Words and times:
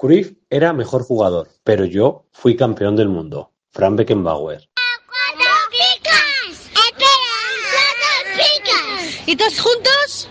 Cruyff 0.00 0.34
era 0.48 0.72
mejor 0.72 1.02
jugador, 1.02 1.48
pero 1.64 1.84
yo 1.84 2.28
fui 2.30 2.54
campeón 2.54 2.94
del 2.94 3.08
mundo. 3.08 3.50
Frank 3.72 3.96
Beckenbauer. 3.96 4.70
¡Cuatro 5.08 5.50
picas! 5.72 6.70
¡Espera! 6.70 7.34
¡Cuatro 7.72 8.30
picas! 8.36 9.28
¿Y 9.28 9.34
todos 9.34 9.58
juntos? 9.58 10.30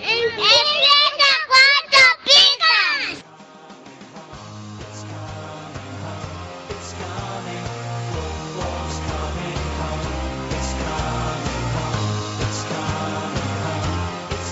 ¡Empieza 0.00 0.42
cuatro 1.46 2.02
picas! 2.24 3.24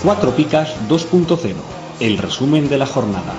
Cuatro 0.01 0.31
Picas 0.31 0.69
2.0, 0.87 1.55
el 1.99 2.17
resumen 2.17 2.69
de 2.69 2.77
la 2.77 2.85
jornada. 2.85 3.33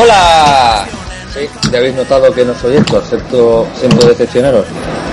¡Hola! 0.00 0.86
Sí, 1.34 1.48
ya 1.72 1.78
habéis 1.78 1.94
notado 1.94 2.32
que 2.32 2.44
no 2.44 2.54
soy 2.54 2.76
Héctor, 2.76 3.02
excepto 3.02 3.66
siento 3.74 4.06
decepcionaros. 4.06 4.64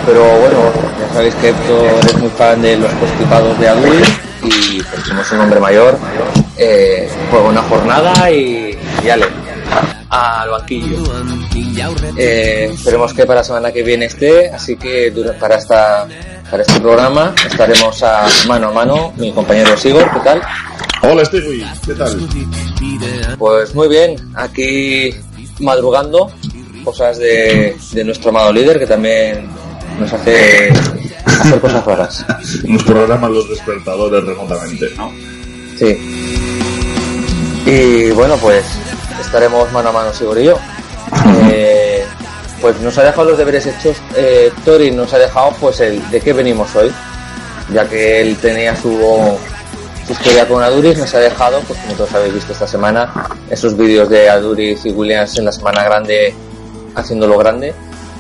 Pero 0.06 0.22
bueno, 0.22 0.60
ya 1.00 1.14
sabéis 1.14 1.34
que 1.36 1.50
Héctor 1.50 2.06
es 2.06 2.18
muy 2.20 2.30
fan 2.30 2.62
de 2.62 2.78
los 2.78 2.92
constipados 2.94 3.60
de 3.60 3.68
Adul 3.68 4.04
y 4.44 4.84
pues 4.84 5.04
somos 5.08 5.32
un 5.32 5.40
hombre 5.40 5.60
mayor. 5.60 5.98
Eh, 6.58 7.10
una 7.50 7.64
jornada 7.64 8.32
y, 8.32 8.78
y 9.04 9.10
ale, 9.10 9.26
al 10.10 10.50
banquillo. 10.52 11.04
Eh, 12.16 12.70
esperemos 12.72 13.14
que 13.14 13.26
para 13.26 13.40
la 13.40 13.44
semana 13.44 13.72
que 13.72 13.82
viene 13.82 14.06
esté, 14.06 14.52
así 14.52 14.78
que 14.78 15.12
para 15.40 15.56
esta 15.56 16.08
para 16.50 16.62
este 16.62 16.80
programa 16.80 17.34
estaremos 17.50 18.04
a 18.04 18.28
mano 18.48 18.68
a 18.68 18.72
mano 18.72 19.14
mi 19.18 19.32
compañero 19.32 19.76
Sigor, 19.76 20.12
¿qué 20.14 20.20
tal? 20.20 20.42
Hola 21.02 21.26
Stevie, 21.26 21.66
¿qué 21.86 21.94
tal? 21.94 22.28
Pues 23.38 23.76
muy 23.76 23.88
bien, 23.88 24.16
aquí 24.36 25.14
madrugando, 25.60 26.32
cosas 26.84 27.18
de, 27.18 27.76
de 27.92 28.04
nuestro 28.04 28.30
amado 28.30 28.52
líder 28.52 28.80
que 28.80 28.88
también 28.88 29.48
nos 30.00 30.12
hace 30.12 30.72
hacer 31.26 31.60
cosas 31.60 31.86
raras. 31.86 32.26
Nos 32.64 32.84
programan 32.84 33.34
los 33.34 33.50
despertadores 33.50 34.24
remotamente, 34.24 34.90
¿no? 34.98 35.12
Sí. 35.78 35.98
Y 37.66 38.12
bueno, 38.12 38.38
pues 38.38 38.64
estaremos 39.20 39.72
mano 39.72 39.90
a 39.90 39.92
mano, 39.92 40.14
Sigor 40.14 40.40
y 40.40 40.46
yo. 40.46 40.60
Eh, 41.52 42.04
pues 42.62 42.80
nos 42.82 42.98
ha 42.98 43.04
dejado 43.04 43.30
los 43.30 43.38
deberes 43.38 43.66
hechos, 43.66 43.98
eh, 44.16 44.52
Tori 44.64 44.92
nos 44.92 45.14
ha 45.14 45.20
dejado 45.20 45.52
pues 45.60 45.80
el 45.82 46.10
de 46.10 46.20
qué 46.20 46.34
venimos 46.34 46.76
hoy, 46.76 46.92
ya 47.74 47.88
que 47.88 48.22
él 48.22 48.38
tenía 48.38 48.76
su, 48.76 48.98
su 50.06 50.14
historia 50.14 50.48
con 50.48 50.62
Aduris, 50.64 50.98
nos 50.98 51.14
ha 51.16 51.20
dejado, 51.20 51.60
pues 51.62 51.80
como 51.80 51.94
todos 51.96 52.14
habéis 52.14 52.34
visto 52.36 52.54
esta 52.54 52.68
semana, 52.68 53.12
esos 53.50 53.76
vídeos 53.76 54.10
de 54.10 54.30
Aduris 54.30 54.86
y 54.86 54.92
Williams 54.92 55.38
en 55.38 55.46
la 55.46 55.52
semana 55.52 55.84
grande, 55.84 56.34
haciéndolo 56.96 57.38
grande, 57.38 57.74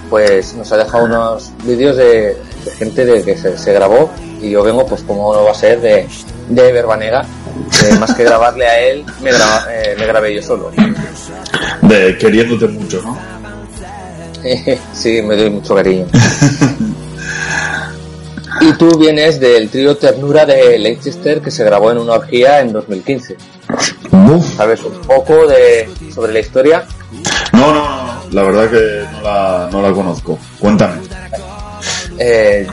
pues 0.09 0.53
nos 0.55 0.72
ha 0.72 0.77
dejado 0.77 1.05
unos 1.05 1.52
vídeos 1.64 1.95
de, 1.97 2.38
de 2.66 2.72
gente 2.77 3.05
de 3.05 3.23
que 3.23 3.38
se, 3.38 3.58
se 3.58 3.73
grabó 3.73 4.09
y 4.42 4.50
yo 4.52 4.64
vengo 4.64 4.86
pues 4.86 5.02
como 5.03 5.33
no 5.33 5.44
va 5.45 5.52
a 5.52 5.55
ser 5.55 5.80
de, 5.81 6.08
de 6.50 6.72
Verbanega, 6.72 7.23
que 7.80 7.94
más 7.95 8.14
que 8.16 8.23
grabarle 8.23 8.66
a 8.67 8.80
él, 8.80 9.05
me, 9.22 9.31
graba- 9.31 9.66
eh, 9.72 9.95
me 9.97 10.05
grabé 10.08 10.33
yo 10.36 10.42
solo. 10.42 10.72
De 11.81 12.17
queriéndote 12.17 12.67
mucho, 12.67 13.02
¿no? 13.03 13.17
sí, 14.94 15.22
me 15.22 15.36
doy 15.36 15.49
mucho 15.52 15.75
cariño. 15.75 16.05
y 18.61 18.73
tú 18.73 18.98
vienes 18.98 19.39
del 19.39 19.70
trío 19.70 19.98
Ternura 19.98 20.45
de 20.45 20.77
Leicester 20.80 21.42
que 21.42 21.52
se 21.52 21.64
grabó 21.64 21.92
en 21.92 21.98
una 21.98 22.14
orgía 22.14 22.60
en 22.61 22.73
2015. 22.73 23.38
Uf. 24.11 24.55
¿Sabes 24.55 24.83
un 24.83 24.99
poco 25.02 25.48
de 25.48 25.89
sobre 26.14 26.33
la 26.33 26.39
historia? 26.39 26.86
No, 27.54 27.73
no, 27.73 27.73
no, 27.73 28.05
no, 28.05 28.23
la 28.32 28.43
verdad 28.43 28.70
que 28.70 29.05
no 29.11 29.21
la, 29.21 29.70
no 29.71 29.82
la 29.82 29.92
conozco. 29.92 30.39
Cuéntame. 30.60 31.02
Eh, 32.17 32.67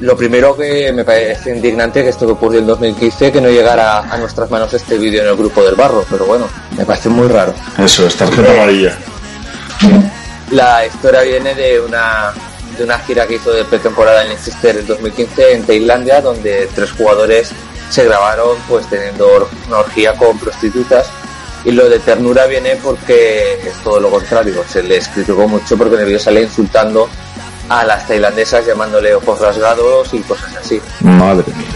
lo 0.00 0.16
primero 0.16 0.56
que 0.56 0.92
me 0.92 1.04
parece 1.04 1.54
indignante 1.54 2.02
que 2.02 2.08
esto 2.08 2.26
que 2.26 2.32
ocurrió 2.32 2.60
en 2.60 2.66
2015 2.66 3.30
que 3.30 3.40
no 3.40 3.48
llegara 3.48 4.00
a 4.00 4.16
nuestras 4.18 4.50
manos 4.50 4.72
este 4.74 4.98
vídeo 4.98 5.22
en 5.22 5.28
el 5.28 5.36
grupo 5.36 5.62
del 5.62 5.76
barro, 5.76 6.04
pero 6.10 6.26
bueno, 6.26 6.48
me 6.76 6.84
parece 6.84 7.08
muy 7.08 7.28
raro. 7.28 7.54
Eso, 7.78 8.06
es 8.06 8.16
tarjeta 8.16 8.52
amarilla. 8.52 8.98
La 10.50 10.84
historia 10.84 11.22
viene 11.22 11.54
de 11.54 11.80
una 11.80 12.32
de 12.76 12.84
una 12.84 12.98
gira 12.98 13.26
que 13.26 13.34
hizo 13.34 13.52
de 13.52 13.64
pretemporada 13.64 14.22
en 14.22 14.28
Leicester 14.30 14.76
en 14.76 14.86
2015 14.86 15.52
en 15.52 15.64
Tailandia, 15.64 16.20
donde 16.20 16.68
tres 16.74 16.92
jugadores 16.92 17.52
se 17.90 18.04
grabaron 18.04 18.56
pues 18.68 18.86
teniendo 18.88 19.48
una 19.68 19.78
orgía 19.78 20.14
con 20.14 20.38
prostitutas. 20.38 21.10
Y 21.64 21.70
lo 21.70 21.88
de 21.88 22.00
ternura 22.00 22.46
viene 22.46 22.76
porque 22.82 23.60
es 23.64 23.74
todo 23.84 24.00
lo 24.00 24.10
contrario. 24.10 24.64
Se 24.68 24.82
les 24.82 25.06
criticó 25.08 25.46
mucho 25.46 25.76
porque 25.76 25.96
vídeo 25.96 26.18
sale 26.18 26.42
insultando 26.42 27.08
a 27.68 27.84
las 27.84 28.06
tailandesas 28.08 28.66
llamándole 28.66 29.14
ojos 29.14 29.40
rasgados 29.40 30.12
y 30.12 30.18
cosas 30.20 30.56
así. 30.56 30.80
Madre 31.00 31.44
mía. 31.56 31.68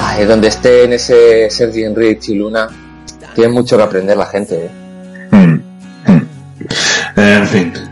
Ay, 0.00 0.24
donde 0.26 0.48
estén 0.48 0.92
ese 0.92 1.48
Sergi 1.50 1.84
Enrich 1.84 2.28
y 2.28 2.34
Luna, 2.34 2.68
tienen 3.34 3.54
mucho 3.54 3.76
que 3.76 3.82
aprender 3.82 4.16
la 4.16 4.26
gente. 4.26 4.66
¿eh? 4.66 4.70
Mm, 5.30 6.12
mm. 6.12 6.28
En 7.16 7.46
fin. 7.48 7.91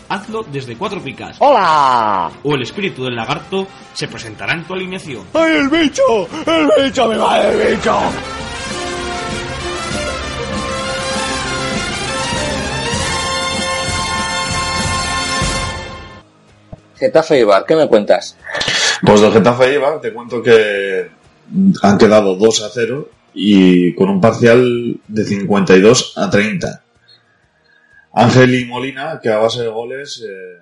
hazlo 0.11 0.45
desde 0.51 0.75
Cuatro 0.75 1.01
Picas. 1.01 1.37
¡Hola! 1.39 2.29
O 2.43 2.55
el 2.55 2.63
espíritu 2.63 3.05
del 3.05 3.15
lagarto 3.15 3.65
se 3.93 4.07
presentará 4.07 4.53
en 4.53 4.65
tu 4.65 4.73
alineación. 4.73 5.23
¡Ay, 5.33 5.55
el 5.55 5.69
bicho! 5.69 6.27
¡El 6.45 6.83
bicho 6.83 7.07
me 7.07 7.17
va 7.17 7.41
el 7.41 7.75
bicho! 7.75 7.97
Getafe 16.97 17.39
Ibar, 17.39 17.65
¿qué 17.65 17.75
me 17.75 17.87
cuentas? 17.87 18.37
Pues 19.03 19.21
del 19.21 19.31
Getafe 19.31 19.73
Ibar 19.73 20.01
te 20.01 20.13
cuento 20.13 20.43
que 20.43 21.09
han 21.81 21.97
quedado 21.97 22.35
2 22.35 22.63
a 22.63 22.69
0 22.71 23.09
y 23.33 23.95
con 23.95 24.09
un 24.09 24.21
parcial 24.21 24.99
de 25.07 25.23
52 25.23 26.13
a 26.17 26.29
30. 26.29 26.83
Ángel 28.13 28.53
y 28.55 28.65
Molina, 28.65 29.19
que 29.21 29.29
a 29.29 29.37
base 29.37 29.61
de 29.63 29.67
goles... 29.69 30.23
eh, 30.27 30.57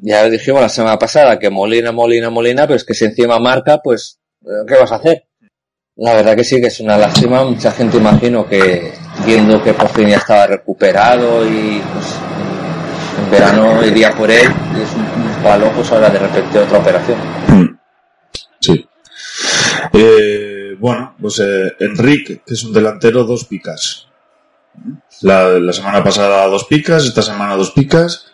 Ya 0.00 0.24
lo 0.24 0.30
dijimos 0.30 0.60
la 0.60 0.68
semana 0.68 0.98
pasada 0.98 1.38
que 1.38 1.50
Molina, 1.50 1.92
Molina, 1.92 2.30
Molina, 2.30 2.66
pero 2.66 2.76
es 2.76 2.84
que 2.84 2.94
si 2.94 3.04
encima 3.04 3.38
marca, 3.38 3.80
pues, 3.82 4.18
eh, 4.44 4.64
¿qué 4.66 4.74
vas 4.76 4.92
a 4.92 4.96
hacer? 4.96 5.24
La 5.96 6.14
verdad 6.14 6.34
que 6.34 6.44
sí 6.44 6.60
que 6.60 6.68
es 6.68 6.80
una 6.80 6.96
lástima. 6.96 7.44
Mucha 7.44 7.70
gente 7.70 7.98
imagino 7.98 8.48
que 8.48 8.92
viendo 9.26 9.62
que 9.62 9.74
por 9.74 9.88
fin 9.90 10.08
ya 10.08 10.16
estaba 10.16 10.46
recuperado 10.46 11.46
y 11.46 11.80
pues 11.92 12.06
en 13.22 13.30
verano 13.30 13.84
iría 13.86 14.10
por 14.12 14.30
él 14.30 14.50
y 14.76 14.80
es 14.80 14.92
un, 14.94 15.02
un 15.22 15.42
palo, 15.42 15.70
pues 15.74 15.92
ahora 15.92 16.08
de 16.08 16.18
repente 16.18 16.58
otra 16.58 16.78
operación. 16.78 17.78
Sí. 18.60 18.88
Eh, 19.92 20.76
bueno, 20.78 21.14
pues 21.20 21.40
eh, 21.40 21.74
Enrique, 21.80 22.40
que 22.44 22.54
es 22.54 22.64
un 22.64 22.72
delantero, 22.72 23.24
dos 23.24 23.44
picas. 23.44 24.08
La, 25.22 25.48
la 25.58 25.72
semana 25.72 26.02
pasada 26.02 26.46
dos 26.46 26.64
picas, 26.64 27.04
esta 27.04 27.22
semana 27.22 27.56
dos 27.56 27.70
picas. 27.70 28.26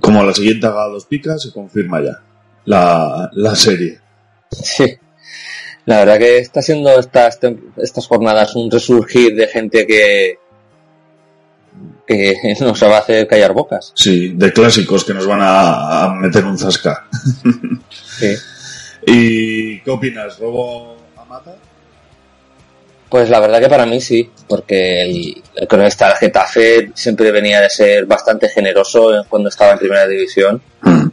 Como 0.00 0.22
la 0.22 0.34
siguiente 0.34 0.66
haga 0.66 0.86
dos 0.88 1.06
picas, 1.06 1.42
se 1.42 1.52
confirma 1.52 2.02
ya 2.02 2.22
la, 2.68 3.30
la 3.32 3.56
serie. 3.56 4.00
Sí. 4.50 4.96
La 5.86 6.00
verdad 6.00 6.18
que 6.18 6.38
está 6.38 6.60
siendo 6.60 6.98
estas, 6.98 7.38
estas 7.78 8.06
jornadas 8.06 8.54
un 8.54 8.70
resurgir 8.70 9.34
de 9.34 9.48
gente 9.48 9.86
que, 9.86 10.38
que 12.06 12.34
nos 12.60 12.82
va 12.82 12.96
a 12.96 13.00
hacer 13.00 13.26
callar 13.26 13.54
bocas. 13.54 13.92
Sí, 13.94 14.34
de 14.34 14.52
clásicos 14.52 15.04
que 15.04 15.14
nos 15.14 15.26
van 15.26 15.40
a, 15.40 16.04
a 16.04 16.14
meter 16.14 16.44
un 16.44 16.58
zasca. 16.58 17.08
Sí. 18.18 18.34
¿Y 19.06 19.80
qué 19.80 19.90
opinas? 19.90 20.38
¿Robo 20.38 20.96
a 21.16 21.24
mata? 21.24 21.56
Pues 23.08 23.30
la 23.30 23.40
verdad 23.40 23.60
que 23.60 23.68
para 23.68 23.86
mí 23.86 24.00
sí, 24.00 24.30
porque 24.46 25.02
el, 25.02 25.42
el 25.56 25.66
cronista 25.68 26.08
del 26.08 26.16
Getafe 26.16 26.90
siempre 26.94 27.30
venía 27.32 27.60
de 27.60 27.70
ser 27.70 28.04
bastante 28.04 28.48
generoso 28.50 29.14
en- 29.16 29.24
cuando 29.24 29.48
estaba 29.48 29.72
en 29.72 29.78
primera 29.78 30.06
división 30.06 30.60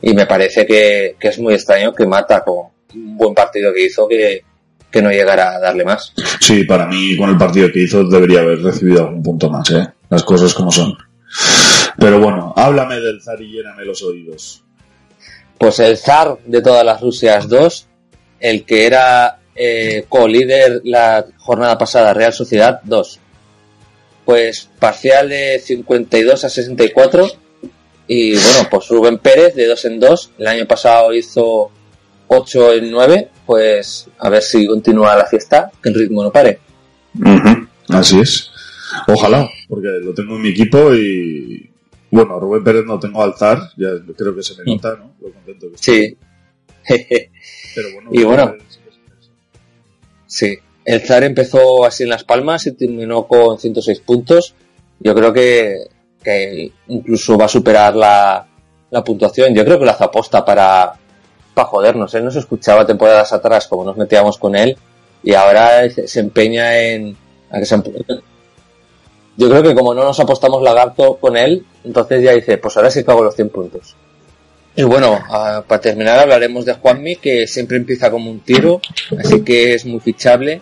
y 0.01 0.13
me 0.13 0.25
parece 0.25 0.65
que, 0.65 1.15
que 1.19 1.29
es 1.29 1.39
muy 1.39 1.53
extraño 1.53 1.93
que 1.93 2.05
Mata 2.05 2.43
con 2.43 2.67
un 2.93 3.17
buen 3.17 3.33
partido 3.33 3.73
que 3.73 3.85
hizo 3.85 4.07
que, 4.09 4.43
que 4.91 5.01
no 5.01 5.09
llegara 5.09 5.55
a 5.55 5.59
darle 5.59 5.85
más. 5.85 6.13
Sí, 6.41 6.65
para 6.65 6.85
mí 6.85 7.15
con 7.17 7.29
el 7.29 7.37
partido 7.37 7.71
que 7.71 7.79
hizo 7.83 8.03
debería 8.03 8.41
haber 8.41 8.61
recibido 8.61 9.03
algún 9.05 9.23
punto 9.23 9.49
más, 9.49 9.71
¿eh? 9.71 9.87
Las 10.09 10.23
cosas 10.23 10.53
como 10.53 10.71
son. 10.71 10.93
Pero 11.97 12.19
bueno, 12.19 12.53
háblame 12.57 12.99
del 12.99 13.21
zar 13.21 13.41
y 13.41 13.51
lléname 13.53 13.85
los 13.85 14.03
oídos. 14.03 14.63
Pues 15.57 15.79
el 15.79 15.97
zar 15.97 16.37
de 16.45 16.61
todas 16.61 16.83
las 16.85 16.99
Rusias 16.99 17.47
2, 17.47 17.87
el 18.41 18.65
que 18.65 18.85
era 18.85 19.39
eh, 19.55 20.05
co-líder 20.09 20.81
la 20.83 21.25
jornada 21.37 21.77
pasada, 21.77 22.13
Real 22.13 22.33
Sociedad 22.33 22.81
2. 22.83 23.19
Pues 24.25 24.69
parcial 24.79 25.29
de 25.29 25.59
52 25.59 26.43
a 26.43 26.49
64. 26.49 27.27
Y 28.07 28.33
bueno, 28.33 28.67
pues 28.69 28.87
Rubén 28.89 29.17
Pérez 29.19 29.55
de 29.55 29.67
2 29.67 29.85
en 29.85 29.99
2. 29.99 30.31
El 30.39 30.47
año 30.47 30.67
pasado 30.67 31.13
hizo 31.13 31.71
8 32.27 32.73
en 32.73 32.91
9. 32.91 33.29
Pues 33.45 34.07
a 34.19 34.29
ver 34.29 34.41
si 34.41 34.67
continúa 34.67 35.15
la 35.15 35.25
fiesta, 35.25 35.71
que 35.81 35.89
el 35.89 35.95
ritmo 35.95 36.23
no 36.23 36.31
pare. 36.31 36.59
Así 37.89 38.19
es. 38.19 38.51
Ojalá, 39.07 39.49
porque 39.67 39.87
lo 40.01 40.13
tengo 40.13 40.35
en 40.35 40.41
mi 40.41 40.49
equipo 40.49 40.93
y... 40.93 41.69
Bueno, 42.11 42.35
a 42.35 42.39
Rubén 42.39 42.63
Pérez 42.63 42.85
no 42.85 42.99
tengo 42.99 43.21
al 43.21 43.35
zar, 43.35 43.59
ya 43.77 43.89
creo 44.15 44.35
que 44.35 44.43
se 44.43 44.55
me 44.55 44.73
nota, 44.73 44.95
¿no? 44.95 45.15
Lo 45.21 45.33
contento 45.33 45.69
que 45.69 45.75
estoy. 45.75 45.95
Sí. 45.95 46.17
Pero 47.75 47.93
bueno, 47.93 48.09
Y 48.13 48.23
bueno. 48.23 48.45
Rubén 48.45 48.57
Pérez 48.57 48.67
sí 48.69 48.79
que 48.79 48.79
es 48.79 48.84
interesante. 48.84 48.84
Sí, 50.35 50.57
el 50.83 50.99
Zar 50.99 51.23
empezó 51.23 51.85
así 51.85 52.03
en 52.03 52.09
Las 52.09 52.25
Palmas 52.25 52.65
y 52.67 52.73
terminó 52.73 53.25
con 53.25 53.57
106 53.57 54.01
puntos. 54.01 54.53
Yo 54.99 55.15
creo 55.15 55.31
que, 55.31 55.77
incluso 56.89 57.37
va 57.37 57.45
a 57.45 57.47
superar 57.47 57.95
la, 57.95 58.45
la 58.91 59.01
puntuación. 59.03 59.53
Yo 59.55 59.63
creo 59.63 59.79
que 59.79 59.85
lo 59.85 59.91
hace 59.91 60.03
aposta 60.03 60.43
para, 60.43 60.91
para 61.53 61.67
jodernos. 61.69 62.13
Él 62.15 62.25
nos 62.25 62.35
escuchaba 62.35 62.85
temporadas 62.85 63.31
atrás 63.31 63.65
como 63.67 63.85
nos 63.85 63.95
metíamos 63.95 64.37
con 64.37 64.57
él 64.57 64.75
y 65.23 65.33
ahora 65.33 65.89
se 65.89 66.19
empeña 66.19 66.77
en... 66.79 67.15
que 67.53 67.65
se 67.65 67.77
empe- 67.77 68.21
Yo 69.37 69.49
creo 69.49 69.63
que 69.63 69.73
como 69.73 69.93
no 69.93 70.03
nos 70.03 70.19
apostamos 70.19 70.61
lagarto 70.61 71.15
con 71.15 71.37
él, 71.37 71.65
entonces 71.85 72.21
ya 72.23 72.33
dice, 72.33 72.57
pues 72.57 72.75
ahora 72.75 72.91
sí 72.91 73.05
que 73.05 73.11
hago 73.11 73.23
los 73.23 73.35
100 73.35 73.49
puntos. 73.49 73.95
Y 74.75 74.83
bueno, 74.83 75.19
ah, 75.29 75.63
para 75.67 75.81
terminar 75.81 76.19
hablaremos 76.19 76.65
de 76.65 76.73
Juanmi, 76.73 77.15
que 77.17 77.47
siempre 77.47 77.77
empieza 77.77 78.11
como 78.11 78.29
un 78.29 78.41
tiro, 78.41 78.81
así 79.17 79.41
que 79.43 79.73
es 79.73 79.85
muy 79.85 79.99
fichable. 80.01 80.61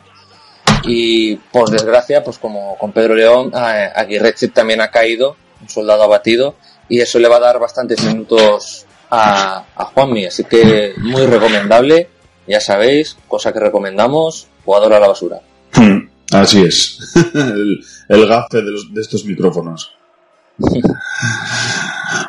Y 0.85 1.35
por 1.37 1.69
desgracia, 1.69 2.23
pues 2.23 2.37
como 2.37 2.77
con 2.77 2.91
Pedro 2.91 3.15
León, 3.15 3.51
ah, 3.53 3.91
Aguirre 3.95 4.33
también 4.53 4.81
ha 4.81 4.91
caído, 4.91 5.35
un 5.61 5.69
soldado 5.69 6.03
abatido, 6.03 6.55
y 6.89 6.99
eso 6.99 7.17
le 7.19 7.27
va 7.27 7.37
a 7.37 7.41
dar 7.41 7.59
bastantes 7.59 8.03
minutos 8.03 8.85
a, 9.09 9.65
a 9.75 9.85
Juanmi, 9.85 10.25
así 10.25 10.43
que 10.43 10.93
muy 10.97 11.25
recomendable, 11.25 12.09
ya 12.47 12.59
sabéis, 12.59 13.17
cosa 13.27 13.51
que 13.53 13.59
recomendamos, 13.59 14.47
jugador 14.65 14.93
a 14.93 14.99
la 14.99 15.07
basura. 15.07 15.39
Hmm, 15.73 16.09
Así 16.33 16.63
es. 16.63 16.99
el, 17.33 17.79
el 18.09 18.27
gafe 18.27 18.57
de, 18.57 18.71
los- 18.71 18.93
de 18.93 19.01
estos 19.01 19.25
micrófonos. 19.25 19.91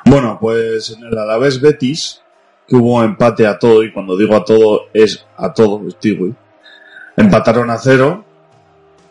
bueno, 0.05 0.39
pues 0.41 0.91
en 0.91 1.05
el 1.05 1.17
Alavés 1.19 1.61
Betis, 1.61 2.21
que 2.67 2.77
hubo 2.77 3.03
empate 3.03 3.47
a 3.47 3.59
todo, 3.59 3.83
y 3.83 3.93
cuando 3.93 4.17
digo 4.17 4.37
a 4.37 4.45
todo 4.45 4.83
es 4.93 5.25
a 5.37 5.53
todo, 5.53 5.87
estoy, 5.89 6.17
güey. 6.17 6.35
Empataron 7.17 7.71
a 7.71 7.79
cero 7.79 8.25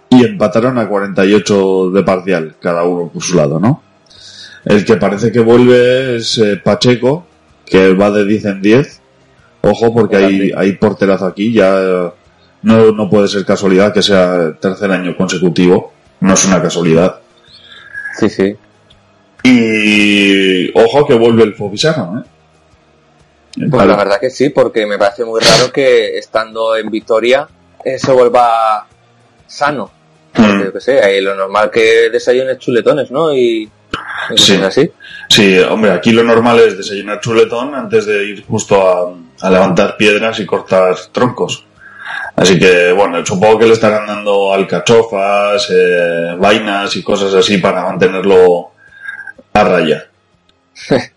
y 0.09 0.23
empataron 0.25 0.77
a 0.77 0.87
48 0.87 1.91
de 1.91 2.03
parcial, 2.03 2.55
cada 2.59 2.83
uno 2.83 3.09
por 3.09 3.23
su 3.23 3.35
lado, 3.35 3.59
¿no? 3.59 3.81
El 4.65 4.85
que 4.85 4.95
parece 4.95 5.31
que 5.31 5.39
vuelve 5.39 6.17
es 6.17 6.37
eh, 6.37 6.57
Pacheco, 6.57 7.25
que 7.65 7.93
va 7.93 8.11
de 8.11 8.25
10 8.25 8.45
en 8.45 8.61
10. 8.61 9.01
Ojo, 9.61 9.93
porque 9.93 10.17
hay, 10.17 10.51
hay 10.55 10.73
porterazo 10.73 11.25
aquí, 11.25 11.53
ya 11.53 12.13
no, 12.61 12.91
no 12.91 13.09
puede 13.09 13.27
ser 13.27 13.45
casualidad 13.45 13.93
que 13.93 14.01
sea 14.01 14.53
tercer 14.59 14.91
año 14.91 15.15
consecutivo, 15.15 15.93
no 16.19 16.33
es 16.33 16.45
una 16.45 16.61
casualidad. 16.61 17.19
Sí, 18.19 18.29
sí. 18.29 18.55
Y 19.43 20.71
ojo 20.77 21.05
que 21.05 21.13
vuelve 21.15 21.43
el 21.43 21.53
Fobisano, 21.55 22.19
¿eh? 22.19 22.29
Pues 23.69 23.85
la 23.85 23.95
verdad 23.95 24.19
que 24.19 24.31
sí, 24.31 24.49
porque 24.49 24.85
me 24.87 24.97
parece 24.97 25.25
muy 25.25 25.39
raro 25.39 25.71
que 25.71 26.17
estando 26.17 26.75
en 26.75 26.89
Vitoria 26.89 27.47
eh, 27.85 27.99
se 27.99 28.11
vuelva 28.11 28.87
sano. 29.45 29.91
Porque, 30.33 30.63
yo 30.65 30.73
qué 30.73 30.81
sé, 30.81 30.99
ahí 31.03 31.21
lo 31.21 31.35
normal 31.35 31.69
que 31.69 32.09
desayunes 32.09 32.57
chuletones, 32.57 33.11
¿no? 33.11 33.31
Y, 33.33 33.69
Sí. 34.35 34.55
así. 34.55 34.89
Sí, 35.29 35.59
hombre, 35.59 35.91
aquí 35.91 36.11
lo 36.11 36.23
normal 36.23 36.57
es 36.59 36.77
desayunar 36.77 37.19
chuletón 37.19 37.75
antes 37.75 38.05
de 38.07 38.23
ir 38.23 38.45
justo 38.45 38.81
a, 38.81 39.13
a 39.45 39.49
levantar 39.51 39.97
piedras 39.97 40.39
y 40.39 40.45
cortar 40.45 40.95
troncos. 41.11 41.65
Así 42.35 42.57
que, 42.57 42.91
bueno, 42.93 43.23
supongo 43.23 43.59
que 43.59 43.67
le 43.67 43.73
estarán 43.73 44.07
dando 44.07 44.51
alcachofas, 44.53 45.67
eh, 45.69 46.35
vainas 46.39 46.95
y 46.95 47.03
cosas 47.03 47.33
así 47.35 47.59
para 47.59 47.83
mantenerlo 47.83 48.71
a 49.53 49.63
raya. 49.63 50.09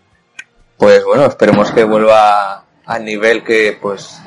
Pues 0.77 1.03
bueno, 1.03 1.25
esperemos 1.25 1.71
que 1.71 1.83
vuelva 1.83 2.63
al 2.85 3.03
nivel 3.03 3.43
que 3.43 3.75
pues 3.81 4.21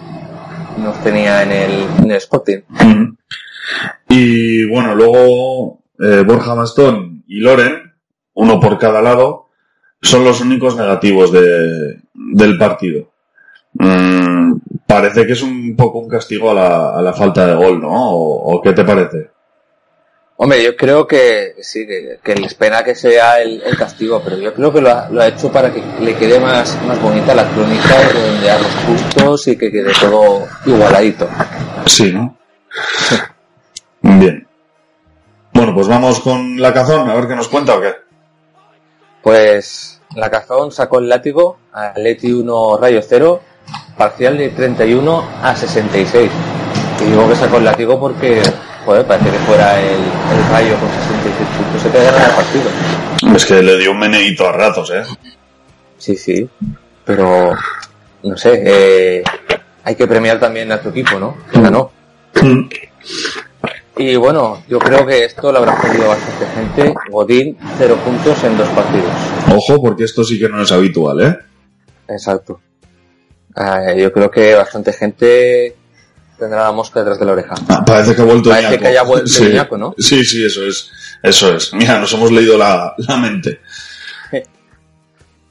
nos 0.79 1.01
tenía 1.01 1.45
en 1.45 1.53
el, 1.53 1.87
en 2.03 2.11
el 2.11 2.17
Sporting. 2.17 2.63
Ujú. 2.69 3.17
Y 4.09 4.67
bueno, 4.67 4.97
luego 4.97 5.79
eh, 6.01 6.25
Borja 6.27 6.55
Bastón 6.55 7.23
y 7.29 7.39
Loren, 7.39 7.95
uno 8.35 8.59
por 8.59 8.79
cada 8.79 9.01
lado, 9.01 9.51
son 10.03 10.25
los 10.25 10.41
únicos 10.41 10.77
negativos 10.77 11.31
de, 11.31 12.01
del 12.15 12.59
partido. 12.59 13.13
Mm, 13.75 14.55
parece 14.89 15.27
que 15.27 15.35
es 15.35 15.43
un 15.43 15.77
poco 15.77 16.01
un 16.01 16.09
castigo 16.09 16.51
a 16.51 16.55
la, 16.55 16.99
a 16.99 17.01
la 17.01 17.13
falta 17.13 17.47
de 17.47 17.55
gol, 17.55 17.81
¿no? 17.81 17.93
¿O, 17.93 18.57
o 18.57 18.61
qué 18.61 18.73
te 18.73 18.83
parece? 18.83 19.31
Hombre, 20.43 20.63
yo 20.63 20.75
creo 20.75 21.07
que 21.07 21.55
sí, 21.61 21.87
que, 21.87 22.19
que 22.23 22.35
les 22.35 22.55
pena 22.55 22.83
que 22.83 22.95
sea 22.95 23.43
el, 23.43 23.63
el 23.63 23.77
castigo, 23.77 24.23
pero 24.25 24.39
yo 24.39 24.55
creo 24.55 24.73
que 24.73 24.81
lo 24.81 24.91
ha, 24.91 25.09
lo 25.11 25.21
ha 25.21 25.29
hecho 25.29 25.53
para 25.53 25.71
que 25.71 25.83
le 26.01 26.17
quede 26.17 26.41
más, 26.41 26.83
más 26.87 27.01
bonita 27.03 27.35
la 27.35 27.47
crónica, 27.51 28.09
redondear 28.11 28.59
los 28.59 28.73
puntos 28.73 29.49
y 29.49 29.59
que 29.59 29.71
quede 29.71 29.93
todo 30.01 30.49
igualadito. 30.65 31.29
Sí, 31.85 32.11
¿no? 32.15 32.39
Bien. 34.01 34.47
Bueno, 35.53 35.75
pues 35.75 35.89
vamos 35.89 36.21
con 36.21 36.59
la 36.59 36.73
cazón, 36.73 37.11
a 37.11 37.15
ver 37.15 37.29
qué 37.29 37.37
nos 37.37 37.49
cuenta 37.49 37.77
o 37.77 37.81
qué. 37.83 37.95
Pues 39.23 40.01
la 40.15 40.31
Cazón 40.31 40.73
sacó 40.73 41.01
el 41.01 41.09
látigo 41.11 41.59
a 41.73 41.93
Leti 41.97 42.33
1 42.33 42.79
Rayo 42.79 43.03
0, 43.07 43.41
parcial 43.99 44.39
de 44.39 44.49
31 44.49 45.23
a 45.43 45.55
66. 45.55 46.31
Y 47.01 47.05
digo 47.05 47.29
que 47.29 47.37
sacó 47.37 47.59
el 47.59 47.65
látigo 47.65 48.01
porque, 48.01 48.41
joder, 48.91 49.07
parece 49.07 49.31
que 49.31 49.39
fuera 49.39 49.81
el, 49.81 50.01
el 50.01 50.51
Rayo 50.51 50.75
con 50.81 50.89
66 50.91 51.49
puntos 51.57 51.83
se 51.83 51.91
te 51.91 51.99
el 51.99 52.35
partido. 52.35 53.37
Es 53.37 53.47
que 53.47 53.63
le 53.63 53.79
dio 53.79 53.93
un 53.93 54.01
meneíto 54.01 54.49
a 54.49 54.53
ratos, 54.53 54.91
¿eh? 54.91 55.05
Sí, 55.97 56.17
sí, 56.17 56.49
pero 57.05 57.55
no 58.25 58.37
sé, 58.37 58.63
eh, 58.67 59.23
hay 59.85 59.95
que 59.95 60.09
premiar 60.09 60.41
también 60.41 60.73
a 60.73 60.81
tu 60.81 60.89
equipo, 60.89 61.21
¿no? 61.21 61.37
Que 61.53 61.61
ganó. 61.61 61.93
Y 63.97 64.17
bueno, 64.17 64.65
yo 64.67 64.81
creo 64.81 65.07
que 65.07 65.25
esto 65.25 65.53
lo 65.53 65.59
habrá 65.59 65.77
jodido 65.77 66.09
bastante 66.09 66.47
gente. 66.47 66.95
Godín, 67.11 67.59
cero 67.79 67.97
puntos 68.05 68.43
en 68.43 68.57
dos 68.59 68.69
partidos. 68.71 69.13
Ojo, 69.55 69.81
porque 69.81 70.05
esto 70.05 70.25
sí 70.25 70.37
que 70.37 70.49
no 70.49 70.63
es 70.63 70.73
habitual, 70.73 71.21
¿eh? 71.21 71.39
Exacto. 72.09 72.61
Eh, 73.55 74.01
yo 74.01 74.13
creo 74.13 74.31
que 74.31 74.55
bastante 74.55 74.93
gente 74.93 75.77
tendrá 76.41 76.65
la 76.65 76.73
mosca 76.73 76.99
detrás 77.01 77.21
de 77.21 77.27
la 77.27 77.33
oreja. 77.33 77.55
Ah, 77.69 77.85
parece 77.87 78.17
que 78.17 78.23
ha 78.23 78.25
vuelto 78.25 78.51
Parece 78.51 78.71
Ñaco. 78.71 78.83
que 78.83 78.89
haya 78.89 79.03
vuelto 79.05 79.27
sí. 79.29 79.45
Ñaco, 79.51 79.79
¿no? 79.79 79.95
Sí, 79.99 80.25
sí, 80.25 80.45
eso 80.45 80.65
es. 80.67 80.91
Eso 81.23 81.55
es. 81.55 81.73
Mira, 81.75 82.01
nos 82.01 82.13
hemos 82.15 82.33
leído 82.33 82.59
la, 82.59 82.95
la 82.99 83.17
mente. 83.19 83.61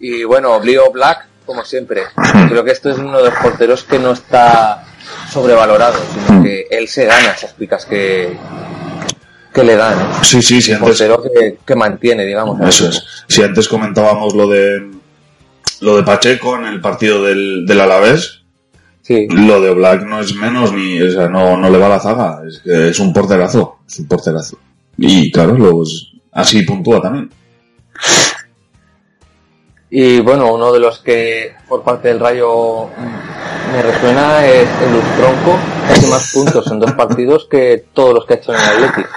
Y 0.02 0.24
bueno, 0.24 0.60
Leo 0.64 0.92
Black, 0.92 1.28
como 1.46 1.64
siempre. 1.66 2.04
Creo 2.50 2.64
que 2.64 2.72
esto 2.72 2.90
es 2.90 2.98
uno 2.98 3.18
de 3.18 3.30
los 3.30 3.40
porteros 3.40 3.84
que 3.84 4.00
no 4.00 4.12
está 4.12 4.86
sobrevalorado, 5.32 6.00
sino 6.28 6.42
que 6.44 6.68
él 6.72 6.88
se 6.88 7.06
gana 7.06 7.32
esas 7.32 7.52
picas 7.54 7.86
que, 7.86 8.38
que 9.54 9.64
le 9.64 9.76
dan. 9.76 10.00
¿eh? 10.00 10.04
Sí, 10.24 10.42
sí, 10.42 10.62
sí, 10.62 10.72
Un 10.72 10.78
antes, 10.78 10.90
portero 11.00 11.22
que, 11.24 11.58
que 11.66 11.76
mantiene, 11.76 12.26
digamos. 12.26 12.60
eso 12.68 12.88
es. 12.90 13.04
Si 13.28 13.44
antes 13.44 13.68
comentábamos 13.68 14.34
lo 14.36 14.48
de 14.48 14.90
lo 15.82 15.96
de 15.98 16.04
Pacheco 16.04 16.56
en 16.58 16.66
el 16.66 16.82
partido 16.82 17.24
del, 17.24 17.66
del 17.66 17.80
Alavés, 17.82 18.39
Sí. 19.02 19.28
Lo 19.30 19.60
de 19.62 19.74
Black 19.74 20.04
no 20.06 20.20
es 20.20 20.36
menos 20.36 20.72
ni, 20.74 21.02
o 21.02 21.12
sea, 21.12 21.28
no, 21.28 21.58
no 21.58 21.70
le 21.70 21.78
va 21.80 21.88
a 21.88 21.90
la 21.90 22.00
zaga, 22.00 22.42
es 22.48 22.60
que 22.60 22.90
es 22.90 23.00
un 23.00 23.12
porterazo, 23.12 23.78
es 23.88 24.00
un 24.00 24.08
porterazo. 24.08 24.58
Y 24.98 25.32
claro, 25.32 25.54
luego 25.56 25.84
es- 25.84 26.12
así 26.32 26.62
puntúa 26.64 27.02
también. 27.02 27.30
Y 29.92 30.20
bueno, 30.20 30.54
uno 30.54 30.72
de 30.72 30.80
los 30.80 31.00
que 31.00 31.54
por 31.68 31.84
parte 31.84 32.10
del 32.10 32.20
Rayo 32.20 32.88
me 33.74 33.82
resuena 33.82 34.46
es 34.46 34.68
el 34.82 35.18
Tronco, 35.18 35.58
que 35.88 35.94
hace 35.94 36.08
más 36.08 36.32
puntos 36.32 36.72
en 36.72 36.80
dos 36.80 36.92
partidos 36.94 37.48
que 37.50 37.86
todos 37.94 38.14
los 38.14 38.26
que 38.26 38.36
ha 38.36 38.38
hecho 38.38 38.54
en 38.54 38.60
el 38.60 38.66
Atlético. 38.86 39.10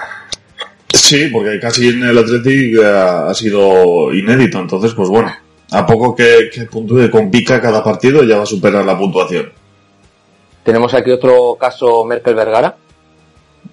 Sí, 0.91 1.27
porque 1.31 1.59
casi 1.59 1.89
en 1.89 2.03
el 2.03 2.17
Athletic 2.17 2.77
eh, 2.79 2.85
ha 2.85 3.33
sido 3.35 4.11
inédito, 4.13 4.59
entonces 4.59 4.93
pues 4.93 5.09
bueno, 5.09 5.31
a 5.71 5.85
poco 5.85 6.15
que, 6.15 6.49
que 6.51 6.65
puntúe 6.65 7.09
con 7.11 7.29
pica 7.29 7.61
cada 7.61 7.83
partido 7.83 8.23
ya 8.23 8.37
va 8.37 8.43
a 8.43 8.47
superar 8.47 8.83
la 8.85 8.97
puntuación. 8.97 9.51
Tenemos 10.63 10.93
aquí 10.93 11.11
otro 11.11 11.57
caso 11.59 12.05
Merkel 12.05 12.35
Vergara. 12.35 12.75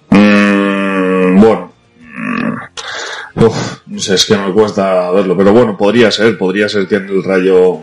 Mm, 0.09 1.39
bueno, 1.39 1.71
mm, 1.99 3.43
uf, 3.43 3.81
no 3.87 3.99
sé, 3.99 4.15
es 4.15 4.25
que 4.25 4.35
me 4.37 4.51
cuesta 4.51 5.09
verlo, 5.11 5.37
pero 5.37 5.53
bueno, 5.53 5.77
podría 5.77 6.11
ser, 6.11 6.37
podría 6.37 6.67
ser 6.67 6.87
que 6.87 6.95
en 6.95 7.07
el 7.07 7.23
Rayo 7.23 7.79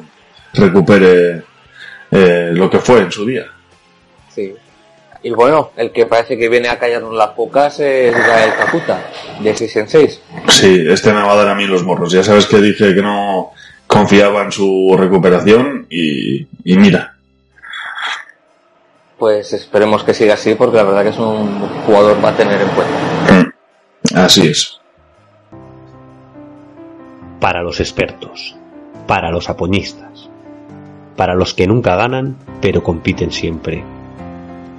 recupere 0.53 1.43
eh, 2.11 2.50
lo 2.53 2.69
que 2.69 2.79
fue 2.79 3.00
en 3.00 3.12
su 3.12 3.25
día. 3.25 3.47
Sí. 4.35 4.55
Y 5.23 5.31
bueno, 5.31 5.73
el 5.77 5.91
que 5.91 6.07
parece 6.07 6.38
que 6.38 6.49
viene 6.49 6.69
a 6.69 6.79
callarnos 6.79 7.15
las 7.15 7.31
pocas 7.31 7.81
es 7.81 8.15
Gael 8.15 8.55
Caputa, 8.55 9.11
de 9.41 9.57
6 9.57 9.77
en 9.77 9.88
6. 9.88 10.23
Sí, 10.49 10.85
este 10.88 11.12
me 11.12 11.23
va 11.23 11.33
a 11.33 11.37
dar 11.37 11.49
a 11.49 11.55
mí 11.55 11.67
los 11.67 11.83
morros. 11.83 12.12
Ya 12.12 12.23
sabes 12.23 12.47
que 12.47 12.61
dije 12.61 12.95
que 12.95 13.03
no 13.03 13.50
confiaba 13.87 14.43
en 14.43 14.53
su 14.53 14.95
recuperación 14.97 15.87
y, 15.91 16.47
y 16.62 16.77
mira, 16.77 17.17
Pues 19.18 19.52
esperemos 19.52 20.04
que 20.04 20.14
siga 20.14 20.34
así 20.34 20.54
porque 20.54 20.76
la 20.76 20.84
verdad 20.84 21.02
que 21.02 21.08
es 21.08 21.18
un 21.18 21.58
jugador 21.87 22.16
para 22.18 22.37
tener 22.37 22.60
en 22.60 22.68
cuenta. 22.68 24.25
así 24.25 24.46
es. 24.46 24.80
Para 27.40 27.62
los 27.62 27.80
expertos, 27.80 28.56
para 29.08 29.30
los 29.30 29.48
apoñistas, 29.48 30.28
para 31.16 31.34
los 31.34 31.54
que 31.54 31.66
nunca 31.66 31.96
ganan 31.96 32.37
pero 32.60 32.82
compiten 32.84 33.32
siempre, 33.32 33.82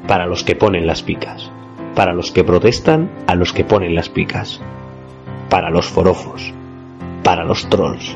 para 0.08 0.26
los 0.26 0.44
que 0.44 0.56
ponen 0.56 0.88
las 0.88 1.04
picas, 1.04 1.52
para 1.96 2.14
los 2.14 2.32
que 2.32 2.46
protestan 2.46 3.10
a 3.28 3.36
los 3.36 3.52
que 3.52 3.66
ponen 3.66 3.94
las 3.94 4.08
picas, 4.08 4.62
para 5.50 5.70
los 5.70 5.88
forofos, 5.88 6.54
para 7.24 7.44
los 7.44 7.70
trolls, 7.70 8.16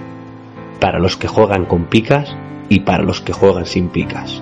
para 0.80 1.00
los 1.00 1.18
que 1.18 1.28
juegan 1.28 1.66
con 1.66 1.86
picas 1.86 2.34
y 2.70 2.82
para 2.82 3.04
los 3.04 3.22
que 3.22 3.34
juegan 3.34 3.66
sin 3.66 3.90
picas, 3.90 4.42